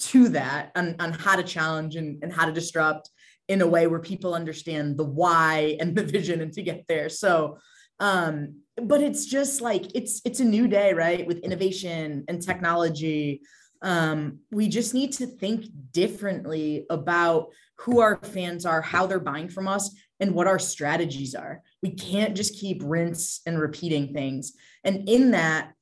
[0.00, 3.10] to that on, on how to challenge and, and how to disrupt
[3.48, 7.08] in a way where people understand the why and the vision and to get there.
[7.08, 7.58] So
[7.98, 13.42] um but it's just like it's it's a new day right with innovation and technology.
[13.82, 19.48] Um we just need to think differently about who our fans are how they're buying
[19.48, 21.62] from us and what our strategies are.
[21.82, 24.52] We can't just keep rinse and repeating things.
[24.84, 25.72] And in that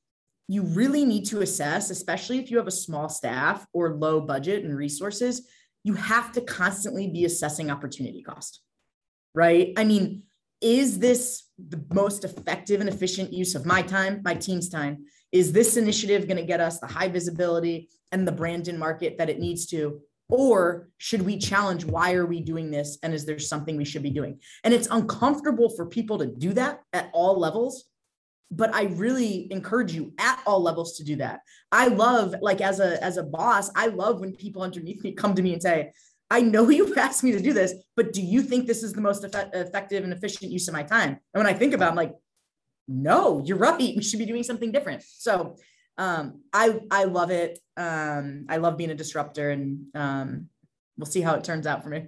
[0.47, 4.63] you really need to assess especially if you have a small staff or low budget
[4.63, 5.47] and resources
[5.83, 8.61] you have to constantly be assessing opportunity cost
[9.35, 9.73] right?
[9.77, 10.23] I mean
[10.61, 15.05] is this the most effective and efficient use of my time, my team's time?
[15.31, 19.17] Is this initiative going to get us the high visibility and the brand in market
[19.17, 20.01] that it needs to?
[20.29, 22.97] Or should we challenge why are we doing this?
[23.01, 24.39] And is there something we should be doing?
[24.63, 27.85] And it's uncomfortable for people to do that at all levels.
[28.51, 31.41] But I really encourage you at all levels to do that.
[31.71, 35.35] I love, like as a as a boss, I love when people underneath me come
[35.35, 35.93] to me and say,
[36.29, 39.01] I know you asked me to do this, but do you think this is the
[39.01, 41.19] most effect- effective and efficient use of my time?
[41.33, 42.15] And when I think about it, I'm like,
[42.87, 43.77] no, you're right.
[43.77, 45.03] We should be doing something different.
[45.03, 45.57] So
[45.99, 47.59] um, I I love it.
[47.77, 50.47] Um, I love being a disruptor, and um,
[50.97, 52.07] we'll see how it turns out for me.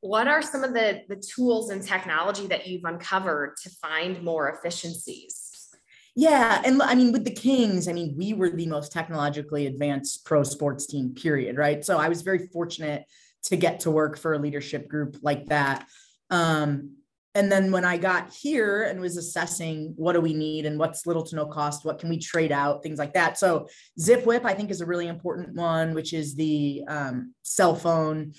[0.00, 4.50] What are some of the the tools and technology that you've uncovered to find more
[4.50, 5.68] efficiencies?
[6.14, 6.62] Yeah.
[6.64, 10.42] And I mean, with the Kings, I mean, we were the most technologically advanced pro
[10.42, 11.56] sports team, period.
[11.56, 11.84] Right.
[11.84, 13.04] So I was very fortunate
[13.44, 15.86] to get to work for a leadership group like that.
[16.30, 16.96] Um,
[17.34, 21.06] and then when I got here and was assessing what do we need and what's
[21.06, 23.38] little to no cost, what can we trade out, things like that.
[23.38, 23.68] So
[24.00, 28.32] ZipWhip, I think, is a really important one, which is the um, cell phone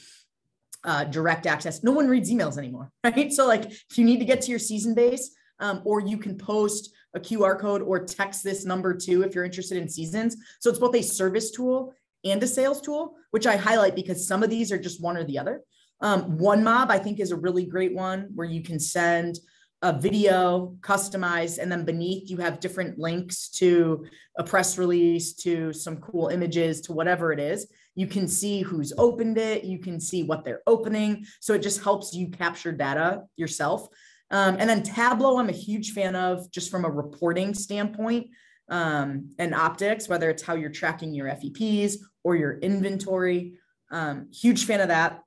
[0.84, 1.84] uh, direct access.
[1.84, 3.32] No one reads emails anymore, right?
[3.32, 6.38] So like if you need to get to your season base, um, or you can
[6.38, 10.38] post a QR code or text this number too if you're interested in seasons.
[10.60, 14.44] So it's both a service tool and a sales tool, which I highlight because some
[14.44, 15.62] of these are just one or the other.
[16.02, 19.40] Um, OneMob, I think, is a really great one where you can send
[19.82, 24.06] a video customized, and then beneath you have different links to
[24.38, 27.72] a press release, to some cool images, to whatever it is.
[27.96, 31.26] You can see who's opened it, you can see what they're opening.
[31.40, 33.88] So it just helps you capture data yourself.
[34.32, 38.28] Um, and then Tableau, I'm a huge fan of just from a reporting standpoint
[38.70, 43.54] um, and optics, whether it's how you're tracking your FEPs or your inventory.
[43.92, 45.22] Um, huge fan of that.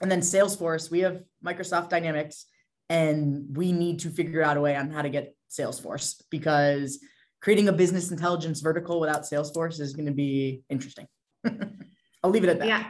[0.00, 2.46] And then Salesforce, we have Microsoft Dynamics,
[2.88, 6.98] and we need to figure out a way on how to get Salesforce because
[7.40, 11.06] creating a business intelligence vertical without Salesforce is going to be interesting.
[12.22, 12.68] I'll leave it at that.
[12.68, 12.86] Yeah.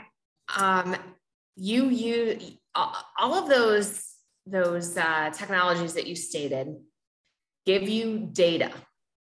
[0.57, 0.97] Um,
[1.57, 2.39] you you
[2.75, 4.05] all of those
[4.47, 6.77] those uh, technologies that you stated
[7.67, 8.73] give you data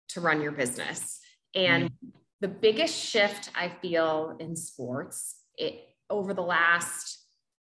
[0.09, 1.19] to run your business.
[1.55, 2.09] And mm-hmm.
[2.43, 5.79] The biggest shift I feel in sports it,
[6.09, 7.19] over the last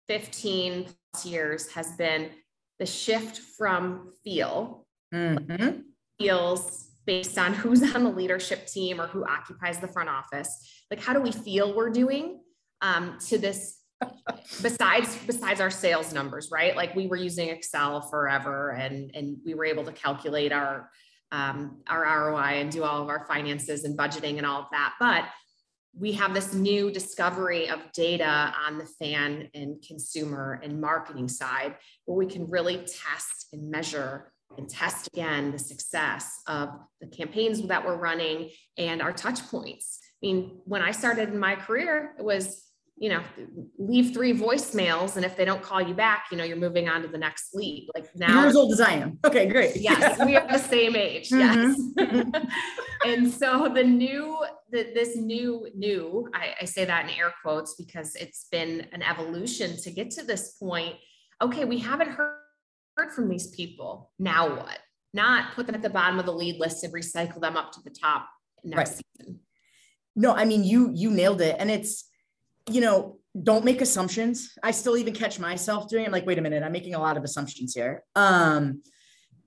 [0.08, 2.30] 15 plus years has been
[2.80, 4.86] the shift from feel.
[5.14, 5.80] Mm-hmm.
[6.18, 10.50] feels based on who's on the leadership team or who occupies the front office.
[10.90, 12.40] Like how do we feel we're doing
[12.80, 13.78] um, to this
[14.62, 16.74] besides besides our sales numbers right?
[16.74, 20.90] Like we were using excel forever and and we were able to calculate our
[21.32, 24.94] um, our roi and do all of our finances and budgeting and all of that.
[25.00, 25.24] But
[25.98, 31.74] we have this new discovery of data on the fan and consumer and marketing side
[32.04, 37.60] where we can really test and measure and test again the success of the campaigns
[37.62, 39.98] that we're running and our touch points.
[40.22, 42.62] I mean when i started in my career it was
[43.02, 43.20] you know,
[43.78, 47.02] leave three voicemails, and if they don't call you back, you know, you're moving on
[47.02, 47.88] to the next lead.
[47.96, 49.18] Like now, you're as old as I am.
[49.24, 49.74] Okay, great.
[49.74, 51.28] Yes, we are the same age.
[51.28, 51.96] Mm-hmm.
[51.98, 52.46] Yes,
[53.04, 54.38] and so the new,
[54.70, 59.02] the, this new, new, I, I say that in air quotes because it's been an
[59.02, 60.94] evolution to get to this point.
[61.42, 62.36] Okay, we haven't heard
[62.96, 64.12] heard from these people.
[64.20, 64.78] Now what?
[65.12, 67.82] Not put them at the bottom of the lead list and recycle them up to
[67.82, 68.28] the top
[68.62, 69.02] next right.
[69.18, 69.40] season.
[70.14, 72.08] No, I mean you you nailed it, and it's
[72.68, 74.52] you know, don't make assumptions.
[74.62, 76.12] I still even catch myself doing it.
[76.12, 78.04] like, wait a minute, I'm making a lot of assumptions here.
[78.14, 78.82] Um,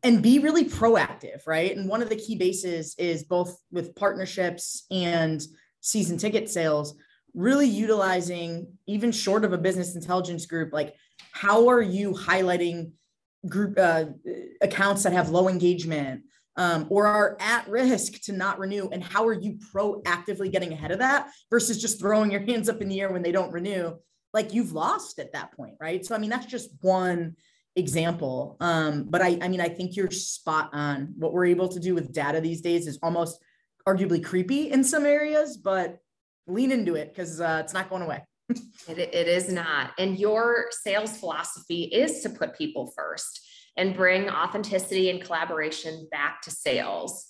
[0.03, 1.75] and be really proactive, right?
[1.75, 5.41] And one of the key bases is both with partnerships and
[5.81, 6.95] season ticket sales,
[7.33, 10.95] really utilizing even short of a business intelligence group, like
[11.31, 12.91] how are you highlighting
[13.47, 14.05] group uh,
[14.61, 16.21] accounts that have low engagement?
[16.57, 20.91] Um, or are at risk to not renew and how are you proactively getting ahead
[20.91, 23.93] of that versus just throwing your hands up in the air when they don't renew?
[24.33, 26.05] Like you've lost at that point right?
[26.05, 27.35] So i mean that's just one
[27.75, 28.55] example.
[28.61, 31.13] Um, but I, I mean i think you're spot on.
[31.17, 33.41] What we're able to do with data these days is almost
[33.87, 35.99] arguably creepy in some areas but
[36.47, 38.23] lean into it because uh, it's not going away.
[38.87, 39.93] It, it is not.
[39.97, 43.41] And your sales philosophy is to put people first
[43.77, 47.25] and bring authenticity and collaboration back to sales.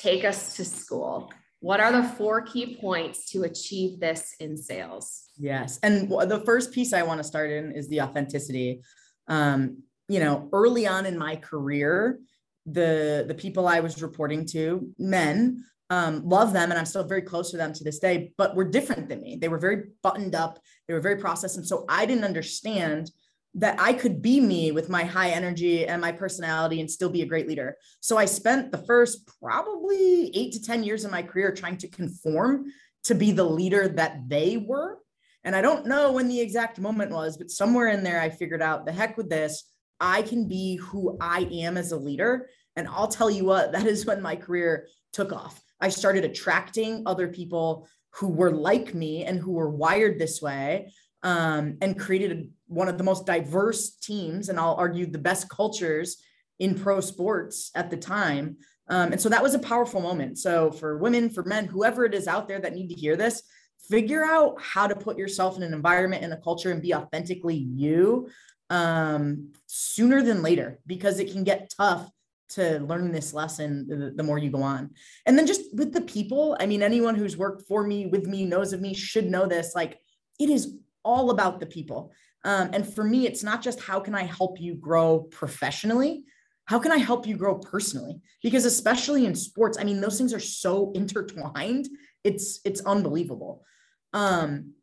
[0.00, 1.32] Take us to school.
[1.60, 5.28] What are the four key points to achieve this in sales?
[5.38, 5.78] Yes.
[5.82, 8.82] And the first piece I want to start in is the authenticity.
[9.28, 12.18] Um, you know, early on in my career,
[12.66, 17.22] the the people I was reporting to, men, um, love them and I'm still very
[17.22, 19.36] close to them to this day, but were different than me.
[19.36, 21.56] They were very buttoned up, they were very processed.
[21.56, 23.10] And so I didn't understand
[23.54, 27.22] that I could be me with my high energy and my personality and still be
[27.22, 27.76] a great leader.
[28.00, 31.88] So I spent the first probably eight to 10 years of my career trying to
[31.88, 32.72] conform
[33.04, 34.98] to be the leader that they were.
[35.44, 38.62] And I don't know when the exact moment was, but somewhere in there, I figured
[38.62, 39.64] out the heck with this.
[40.00, 42.48] I can be who I am as a leader.
[42.76, 45.60] And I'll tell you what, that is when my career took off.
[45.80, 50.92] I started attracting other people who were like me and who were wired this way
[51.22, 56.16] um, and created one of the most diverse teams, and I'll argue the best cultures
[56.58, 58.56] in pro sports at the time.
[58.88, 60.38] Um, and so that was a powerful moment.
[60.38, 63.42] So for women, for men, whoever it is out there that need to hear this,
[63.90, 67.56] figure out how to put yourself in an environment and a culture and be authentically
[67.56, 68.28] you
[68.70, 72.08] um, sooner than later because it can get tough
[72.50, 74.90] to learn this lesson the, the, more you go on.
[75.26, 78.44] And then just with the people, I mean, anyone who's worked for me, with me,
[78.44, 79.74] knows of me, should know this.
[79.74, 79.98] Like,
[80.38, 82.12] it is all about the people.
[82.44, 86.24] Um, and for me, it's not just how can I help you grow professionally?
[86.66, 88.20] How can I help you grow personally?
[88.42, 91.88] Because especially in sports, I mean, those things are so intertwined.
[92.24, 93.64] It's it's unbelievable.
[94.12, 94.74] Um,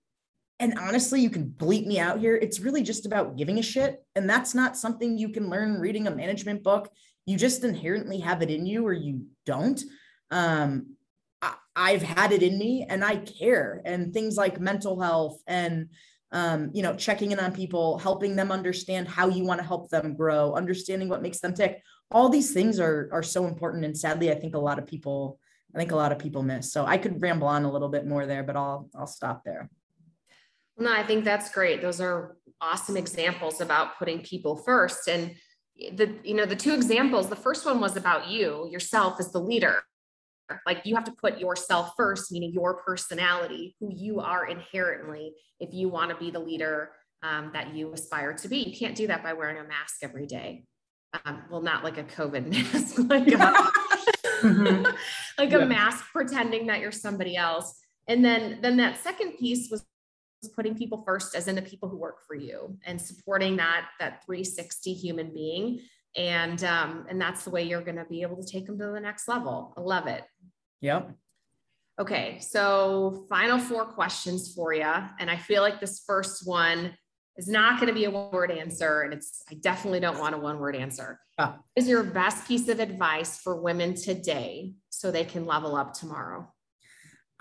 [0.60, 2.36] and honestly, you can bleep me out here.
[2.36, 4.04] It's really just about giving a shit.
[4.16, 6.90] And that's not something you can learn reading a management book.
[7.26, 9.82] You just inherently have it in you or you don't.
[10.32, 10.96] Um,
[11.76, 13.82] I, have had it in me and I care.
[13.86, 15.90] And things like mental health and,
[16.32, 19.90] um, you know, checking in on people, helping them understand how you want to help
[19.90, 21.82] them grow, understanding what makes them tick.
[22.12, 23.86] All these things are, are so important.
[23.86, 25.40] And sadly, I think a lot of people,
[25.74, 26.72] I think a lot of people miss.
[26.72, 29.70] So I could ramble on a little bit more there, but I'll, I'll stop there.
[30.78, 31.82] No, I think that's great.
[31.82, 35.08] Those are awesome examples about putting people first.
[35.08, 35.36] And
[35.94, 39.42] the, you know, the two examples, the first one was about you, yourself as the
[39.42, 39.84] leader.
[40.66, 45.74] Like you have to put yourself first, meaning your personality, who you are inherently, if
[45.74, 46.92] you want to be the leader
[47.24, 48.58] um, that you aspire to be.
[48.58, 50.66] You can't do that by wearing a mask every day.
[51.26, 53.38] Um, well, not like a COVID mask, like, a,
[54.42, 54.84] mm-hmm.
[55.38, 55.58] like yeah.
[55.58, 57.76] a mask pretending that you're somebody else.
[58.08, 59.86] And then, then that second piece was
[60.56, 64.24] putting people first as in the people who work for you and supporting that that
[64.26, 65.82] 360 human being
[66.16, 68.88] and um, and that's the way you're going to be able to take them to
[68.88, 69.74] the next level.
[69.78, 70.24] I love it.
[70.82, 71.12] Yep.
[72.00, 76.94] Okay so final four questions for you and i feel like this first one
[77.36, 80.34] is not going to be a one word answer and it's i definitely don't want
[80.34, 81.20] a one word answer.
[81.38, 81.58] Ah.
[81.76, 86.50] is your best piece of advice for women today so they can level up tomorrow?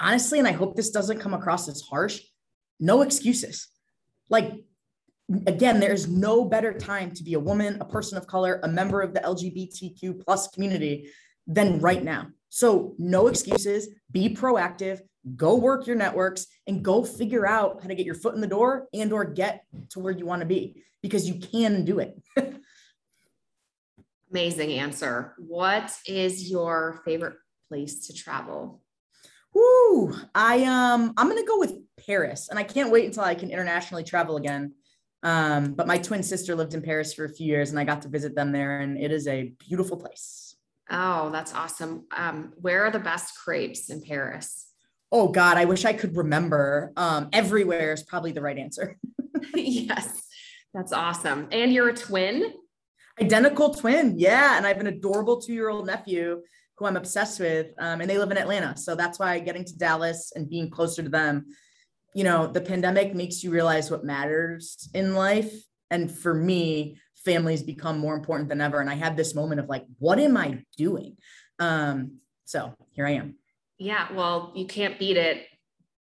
[0.01, 2.21] Honestly and i hope this doesn't come across as harsh
[2.81, 3.69] no excuses.
[4.29, 4.53] Like,
[5.47, 9.03] again, there's no better time to be a woman, a person of color, a member
[9.03, 11.11] of the LGBTQ plus community
[11.47, 12.29] than right now.
[12.49, 15.01] So, no excuses, be proactive,
[15.37, 18.47] go work your networks and go figure out how to get your foot in the
[18.47, 22.19] door and or get to where you want to be because you can do it.
[24.31, 25.35] Amazing answer.
[25.39, 27.37] What is your favorite
[27.69, 28.83] place to travel?
[29.55, 31.75] Woo, I um I'm gonna go with
[32.07, 34.75] Paris, and I can't wait until I can internationally travel again.
[35.23, 38.03] Um, but my twin sister lived in Paris for a few years, and I got
[38.03, 40.57] to visit them there, and it is a beautiful place.
[40.91, 42.07] Oh, that's awesome.
[42.17, 44.67] Um, where are the best crepes in Paris?
[45.11, 46.93] Oh God, I wish I could remember.
[46.97, 48.97] Um, everywhere is probably the right answer.
[49.55, 50.23] yes,
[50.75, 51.49] that's awesome.
[51.51, 52.53] And you're a twin.
[53.21, 54.57] Identical twin, yeah.
[54.57, 56.43] And I have an adorable two-year-old nephew
[56.77, 58.77] who I'm obsessed with, um, and they live in Atlanta.
[58.77, 61.47] So that's why getting to Dallas and being closer to them,
[62.19, 65.55] you know, the pandemic makes you realize what matters in life.
[65.89, 68.81] And for me, families become more important than ever.
[68.81, 71.17] And I had this moment of like, what am I doing?
[71.61, 73.37] Um, so here I am.
[73.79, 75.47] Yeah, well, you can't beat it.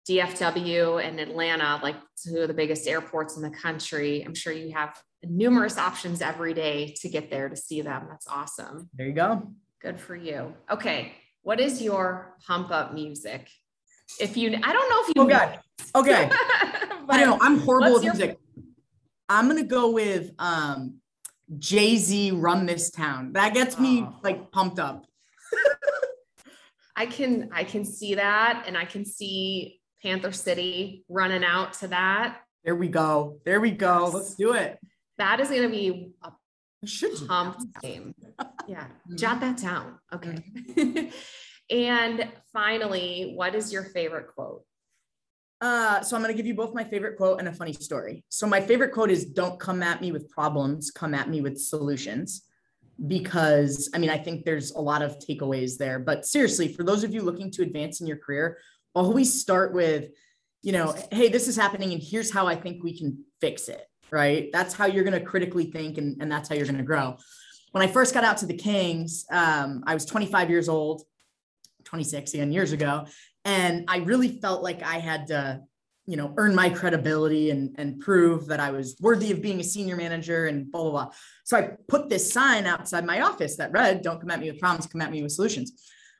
[0.08, 1.94] DFW and Atlanta, like
[2.26, 4.22] two of the biggest airports in the country.
[4.22, 8.08] I'm sure you have numerous options every day to get there to see them.
[8.10, 8.90] That's awesome.
[8.92, 9.52] There you go.
[9.80, 10.52] Good for you.
[10.68, 11.12] Okay.
[11.42, 13.48] What is your pump up music?
[14.20, 15.22] If you, I don't know if you.
[15.22, 15.58] Oh, God.
[15.94, 16.30] Okay.
[17.08, 18.38] I don't know I'm horrible with music.
[18.56, 18.64] Your-
[19.28, 20.96] I'm to go with um,
[21.58, 23.32] Jay Z Run This Town.
[23.32, 24.14] That gets me oh.
[24.22, 25.06] like pumped up.
[26.96, 28.64] I can, I can see that.
[28.66, 32.40] And I can see Panther City running out to that.
[32.64, 33.38] There we go.
[33.44, 34.06] There we go.
[34.06, 34.14] Yes.
[34.14, 34.78] Let's do it.
[35.18, 36.30] That is to be a
[36.86, 38.14] should pumped game.
[38.68, 39.16] Yeah, mm-hmm.
[39.16, 39.98] jot that down.
[40.12, 41.10] Okay.
[41.70, 44.64] And finally, what is your favorite quote?
[45.60, 48.24] Uh, so I'm going to give you both my favorite quote and a funny story.
[48.28, 51.58] So my favorite quote is don't come at me with problems, come at me with
[51.58, 52.44] solutions.
[53.06, 55.98] Because I mean, I think there's a lot of takeaways there.
[55.98, 58.58] But seriously, for those of you looking to advance in your career,
[58.94, 60.10] always start with,
[60.62, 63.88] you know, hey, this is happening and here's how I think we can fix it
[64.10, 64.50] right?
[64.52, 67.16] That's how you're going to critically think and, and that's how you're going to grow.
[67.72, 71.02] When I first got out to the Kings, um, I was 25 years old,
[71.88, 73.06] 26 again years ago.
[73.44, 75.62] And I really felt like I had to,
[76.06, 79.64] you know, earn my credibility and, and prove that I was worthy of being a
[79.64, 81.08] senior manager and blah, blah, blah.
[81.44, 84.60] So I put this sign outside my office that read, don't come at me with
[84.60, 85.72] problems, come at me with solutions.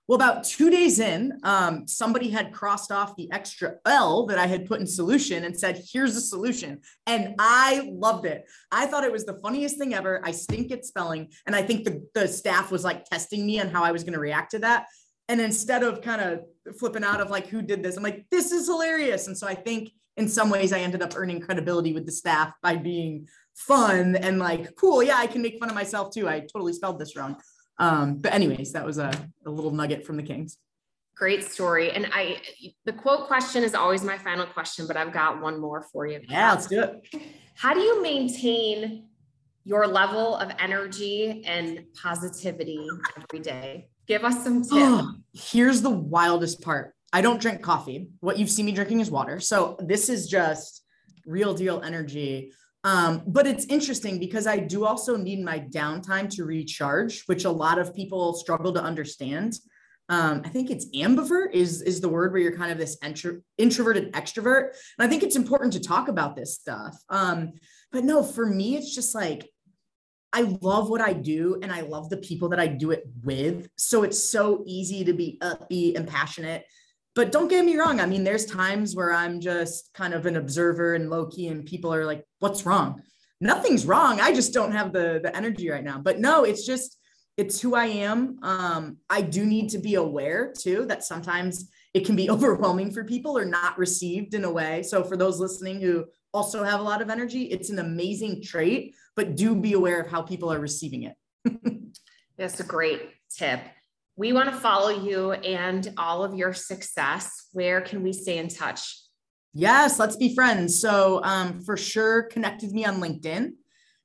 [0.07, 4.47] Well, about two days in, um, somebody had crossed off the extra L that I
[4.47, 6.81] had put in solution and said, here's a solution.
[7.07, 8.47] And I loved it.
[8.73, 10.23] I thought it was the funniest thing ever.
[10.25, 11.29] I stink at spelling.
[11.47, 14.15] And I think the, the staff was like testing me on how I was going
[14.15, 14.87] to react to that.
[15.29, 17.97] And instead of kind of flipping out of like, who did this?
[17.97, 19.27] I'm like, this is hilarious.
[19.27, 22.53] And so I think in some ways I ended up earning credibility with the staff
[22.63, 25.03] by being fun and like, cool.
[25.03, 26.29] Yeah, I can make fun of myself too.
[26.29, 27.37] I totally spelled this wrong.
[27.79, 29.13] Um, but anyways, that was a,
[29.47, 30.57] a little nugget from the Kings.
[31.15, 31.91] Great story.
[31.91, 32.41] And I,
[32.85, 36.21] the quote question is always my final question, but I've got one more for you.
[36.29, 37.23] Yeah, let's do it.
[37.55, 39.09] How do you maintain
[39.65, 43.89] your level of energy and positivity every day?
[44.09, 44.73] Give us some tips.
[44.73, 46.95] Oh, here's the wildest part.
[47.13, 48.09] I don't drink coffee.
[48.21, 49.41] What you've seen me drinking is water.
[49.41, 50.83] So this is just
[51.25, 52.53] real deal energy.
[52.85, 57.51] Um, but it's interesting because I do also need my downtime to recharge, which a
[57.51, 59.59] lot of people struggle to understand.
[60.09, 63.41] Um, I think it's ambivert is is the word where you're kind of this intro,
[63.59, 66.97] introverted extrovert, and I think it's important to talk about this stuff.
[67.11, 67.53] Um,
[67.93, 69.51] but no, for me, it's just like
[70.33, 73.69] I love what I do, and I love the people that I do it with.
[73.77, 76.65] So it's so easy to be upbeat and passionate
[77.19, 77.99] but don't get me wrong.
[77.99, 81.67] I mean, there's times where I'm just kind of an observer and low key, and
[81.67, 83.03] people are like, what's wrong?
[83.41, 84.21] Nothing's wrong.
[84.21, 85.99] I just don't have the, the energy right now.
[85.99, 86.97] But no, it's just,
[87.37, 88.39] it's who I am.
[88.45, 93.03] Um, I do need to be aware too that sometimes it can be overwhelming for
[93.03, 94.85] people or not received in a way.
[94.85, 98.95] So for those listening who also have a lot of energy, it's an amazing trait,
[99.17, 101.17] but do be aware of how people are receiving it.
[102.37, 103.03] That's a great
[103.35, 103.61] tip
[104.19, 107.47] we want to follow you and all of your success.
[107.53, 109.01] Where can we stay in touch?
[109.55, 110.81] Yes, let's be friends.
[110.81, 113.53] So, um, for sure, connect with me on LinkedIn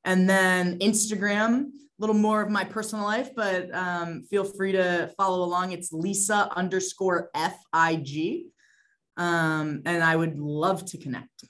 [0.05, 5.11] and then Instagram, a little more of my personal life, but um, feel free to
[5.17, 5.71] follow along.
[5.71, 8.43] It's Lisa underscore FIG.
[9.17, 11.43] Um, and I would love to connect.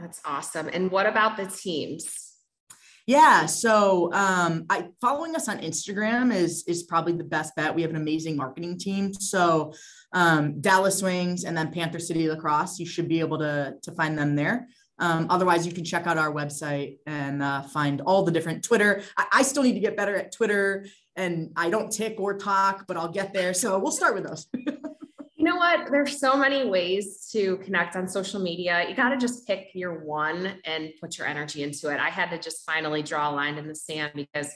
[0.00, 0.68] That's awesome.
[0.72, 2.28] And what about the teams?
[3.06, 3.46] Yeah.
[3.46, 7.74] So um, I following us on Instagram is is probably the best bet.
[7.74, 9.14] We have an amazing marketing team.
[9.14, 9.72] So
[10.12, 12.78] um, Dallas Wings and then Panther City Lacrosse.
[12.78, 14.68] You should be able to to find them there.
[15.00, 19.02] Um, otherwise, you can check out our website and uh, find all the different Twitter.
[19.16, 22.84] I, I, still need to get better at Twitter, and I don't tick or talk,
[22.88, 23.54] but I'll get there.
[23.54, 24.48] So we'll start with those.
[25.58, 25.90] what?
[25.90, 28.88] There's so many ways to connect on social media.
[28.88, 32.00] You got to just pick your one and put your energy into it.
[32.00, 34.50] I had to just finally draw a line in the sand because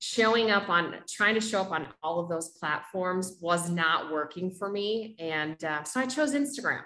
[0.00, 4.50] showing up on trying to show up on all of those platforms was not working
[4.50, 5.14] for me.
[5.18, 6.82] And uh, so I chose Instagram.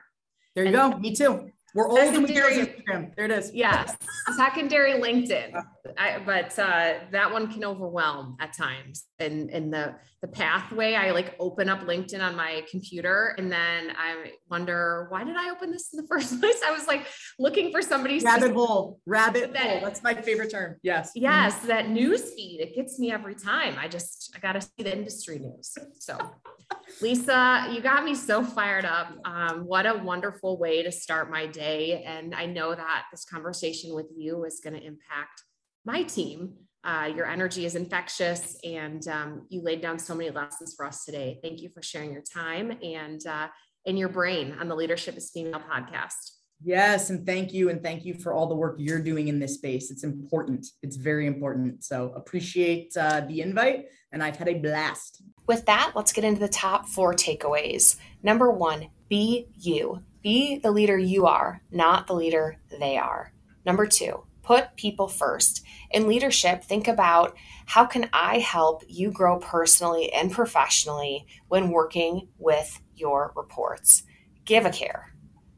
[0.55, 0.99] There you and, go.
[0.99, 1.51] Me too.
[1.77, 3.15] We're old and we Instagram.
[3.17, 3.53] There it is.
[3.53, 3.95] Yes.
[4.35, 5.63] Secondary LinkedIn.
[5.99, 9.05] I, but uh, that one can overwhelm at times.
[9.19, 13.93] And in the the pathway, I like open up LinkedIn on my computer and then
[13.99, 16.61] I wonder why did I open this in the first place?
[16.67, 17.07] I was like
[17.39, 18.99] looking for somebody's rabbit hole.
[19.05, 19.81] Rabbit that, hole.
[19.83, 20.77] That's my favorite term.
[20.83, 21.13] Yes.
[21.15, 22.61] Yes, that news feed.
[22.63, 23.77] It gets me every time.
[23.79, 25.77] I just I gotta see the industry news.
[25.99, 26.17] So
[27.01, 29.09] Lisa, you got me so fired up.
[29.25, 32.03] Um, what a wonderful way to start my day.
[32.05, 35.43] And I know that this conversation with you is going to impact
[35.85, 36.55] my team.
[36.85, 41.05] Uh, your energy is infectious, and um, you laid down so many lessons for us
[41.05, 41.41] today.
[41.43, 43.49] Thank you for sharing your time and uh,
[43.87, 46.37] in your brain on the Leadership is Female podcast.
[46.63, 49.55] Yes, and thank you, and thank you for all the work you're doing in this
[49.55, 49.91] space.
[49.91, 50.67] It's important.
[50.83, 51.85] It's very important.
[51.85, 55.23] So appreciate uh, the invite, and I've had a blast.
[55.47, 57.97] With that, let's get into the top four takeaways.
[58.23, 60.03] Number one, be you.
[60.23, 63.33] Be the leader you are, not the leader they are.
[63.65, 65.65] Number two, put people first.
[65.91, 67.37] In leadership, think about
[67.67, 74.03] how can I help you grow personally and professionally when working with your reports?
[74.45, 75.13] Give a care.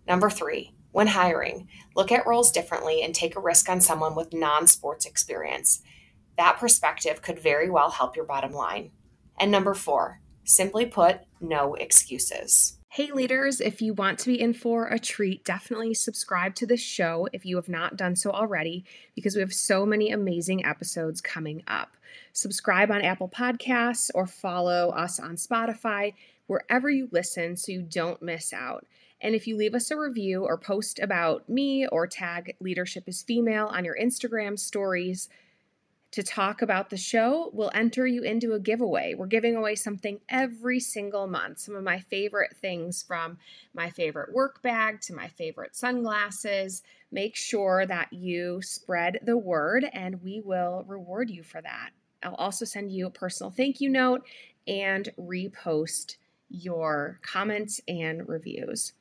[0.07, 4.33] Number three, when hiring, look at roles differently and take a risk on someone with
[4.33, 5.83] non sports experience.
[6.39, 8.93] That perspective could very well help your bottom line.
[9.39, 12.79] And number four, simply put, no excuses.
[12.91, 16.81] Hey, leaders, if you want to be in for a treat, definitely subscribe to this
[16.81, 18.85] show if you have not done so already,
[19.15, 21.97] because we have so many amazing episodes coming up.
[22.33, 26.15] Subscribe on Apple Podcasts or follow us on Spotify,
[26.47, 28.87] wherever you listen, so you don't miss out.
[29.21, 33.23] And if you leave us a review or post about me or tag Leadership is
[33.23, 35.29] Female on your Instagram stories
[36.11, 39.15] to talk about the show, we'll enter you into a giveaway.
[39.15, 41.59] We're giving away something every single month.
[41.59, 43.39] Some of my favorite things from
[43.75, 46.83] my favorite work bag to my favorite sunglasses.
[47.13, 51.91] Make sure that you spread the word and we will reward you for that.
[52.23, 54.23] I'll also send you a personal thank you note
[54.67, 56.17] and repost
[56.49, 58.95] your comments and reviews.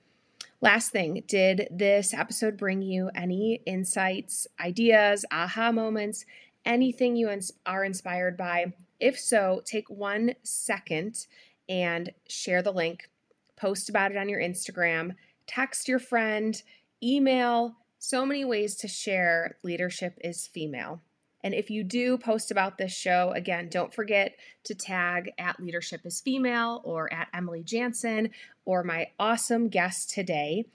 [0.59, 6.25] Last thing, did this episode bring you any insights, ideas, aha moments,
[6.67, 8.73] anything you ins- are inspired by?
[8.99, 11.25] If so, take one second
[11.67, 13.09] and share the link,
[13.55, 15.15] post about it on your Instagram,
[15.47, 16.61] text your friend,
[17.01, 17.77] email.
[17.97, 21.01] So many ways to share leadership is female.
[21.43, 26.01] And if you do post about this show, again, don't forget to tag at Leadership
[26.03, 28.31] is Female or at Emily Jansen
[28.65, 30.65] or my awesome guest today.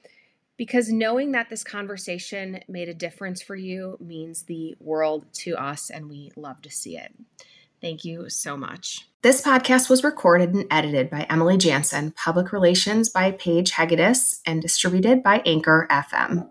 [0.62, 5.90] Because knowing that this conversation made a difference for you means the world to us,
[5.90, 7.12] and we love to see it.
[7.80, 9.08] Thank you so much.
[9.22, 14.62] This podcast was recorded and edited by Emily Jansen, public relations by Paige Hegedus, and
[14.62, 16.48] distributed by Anchor FM.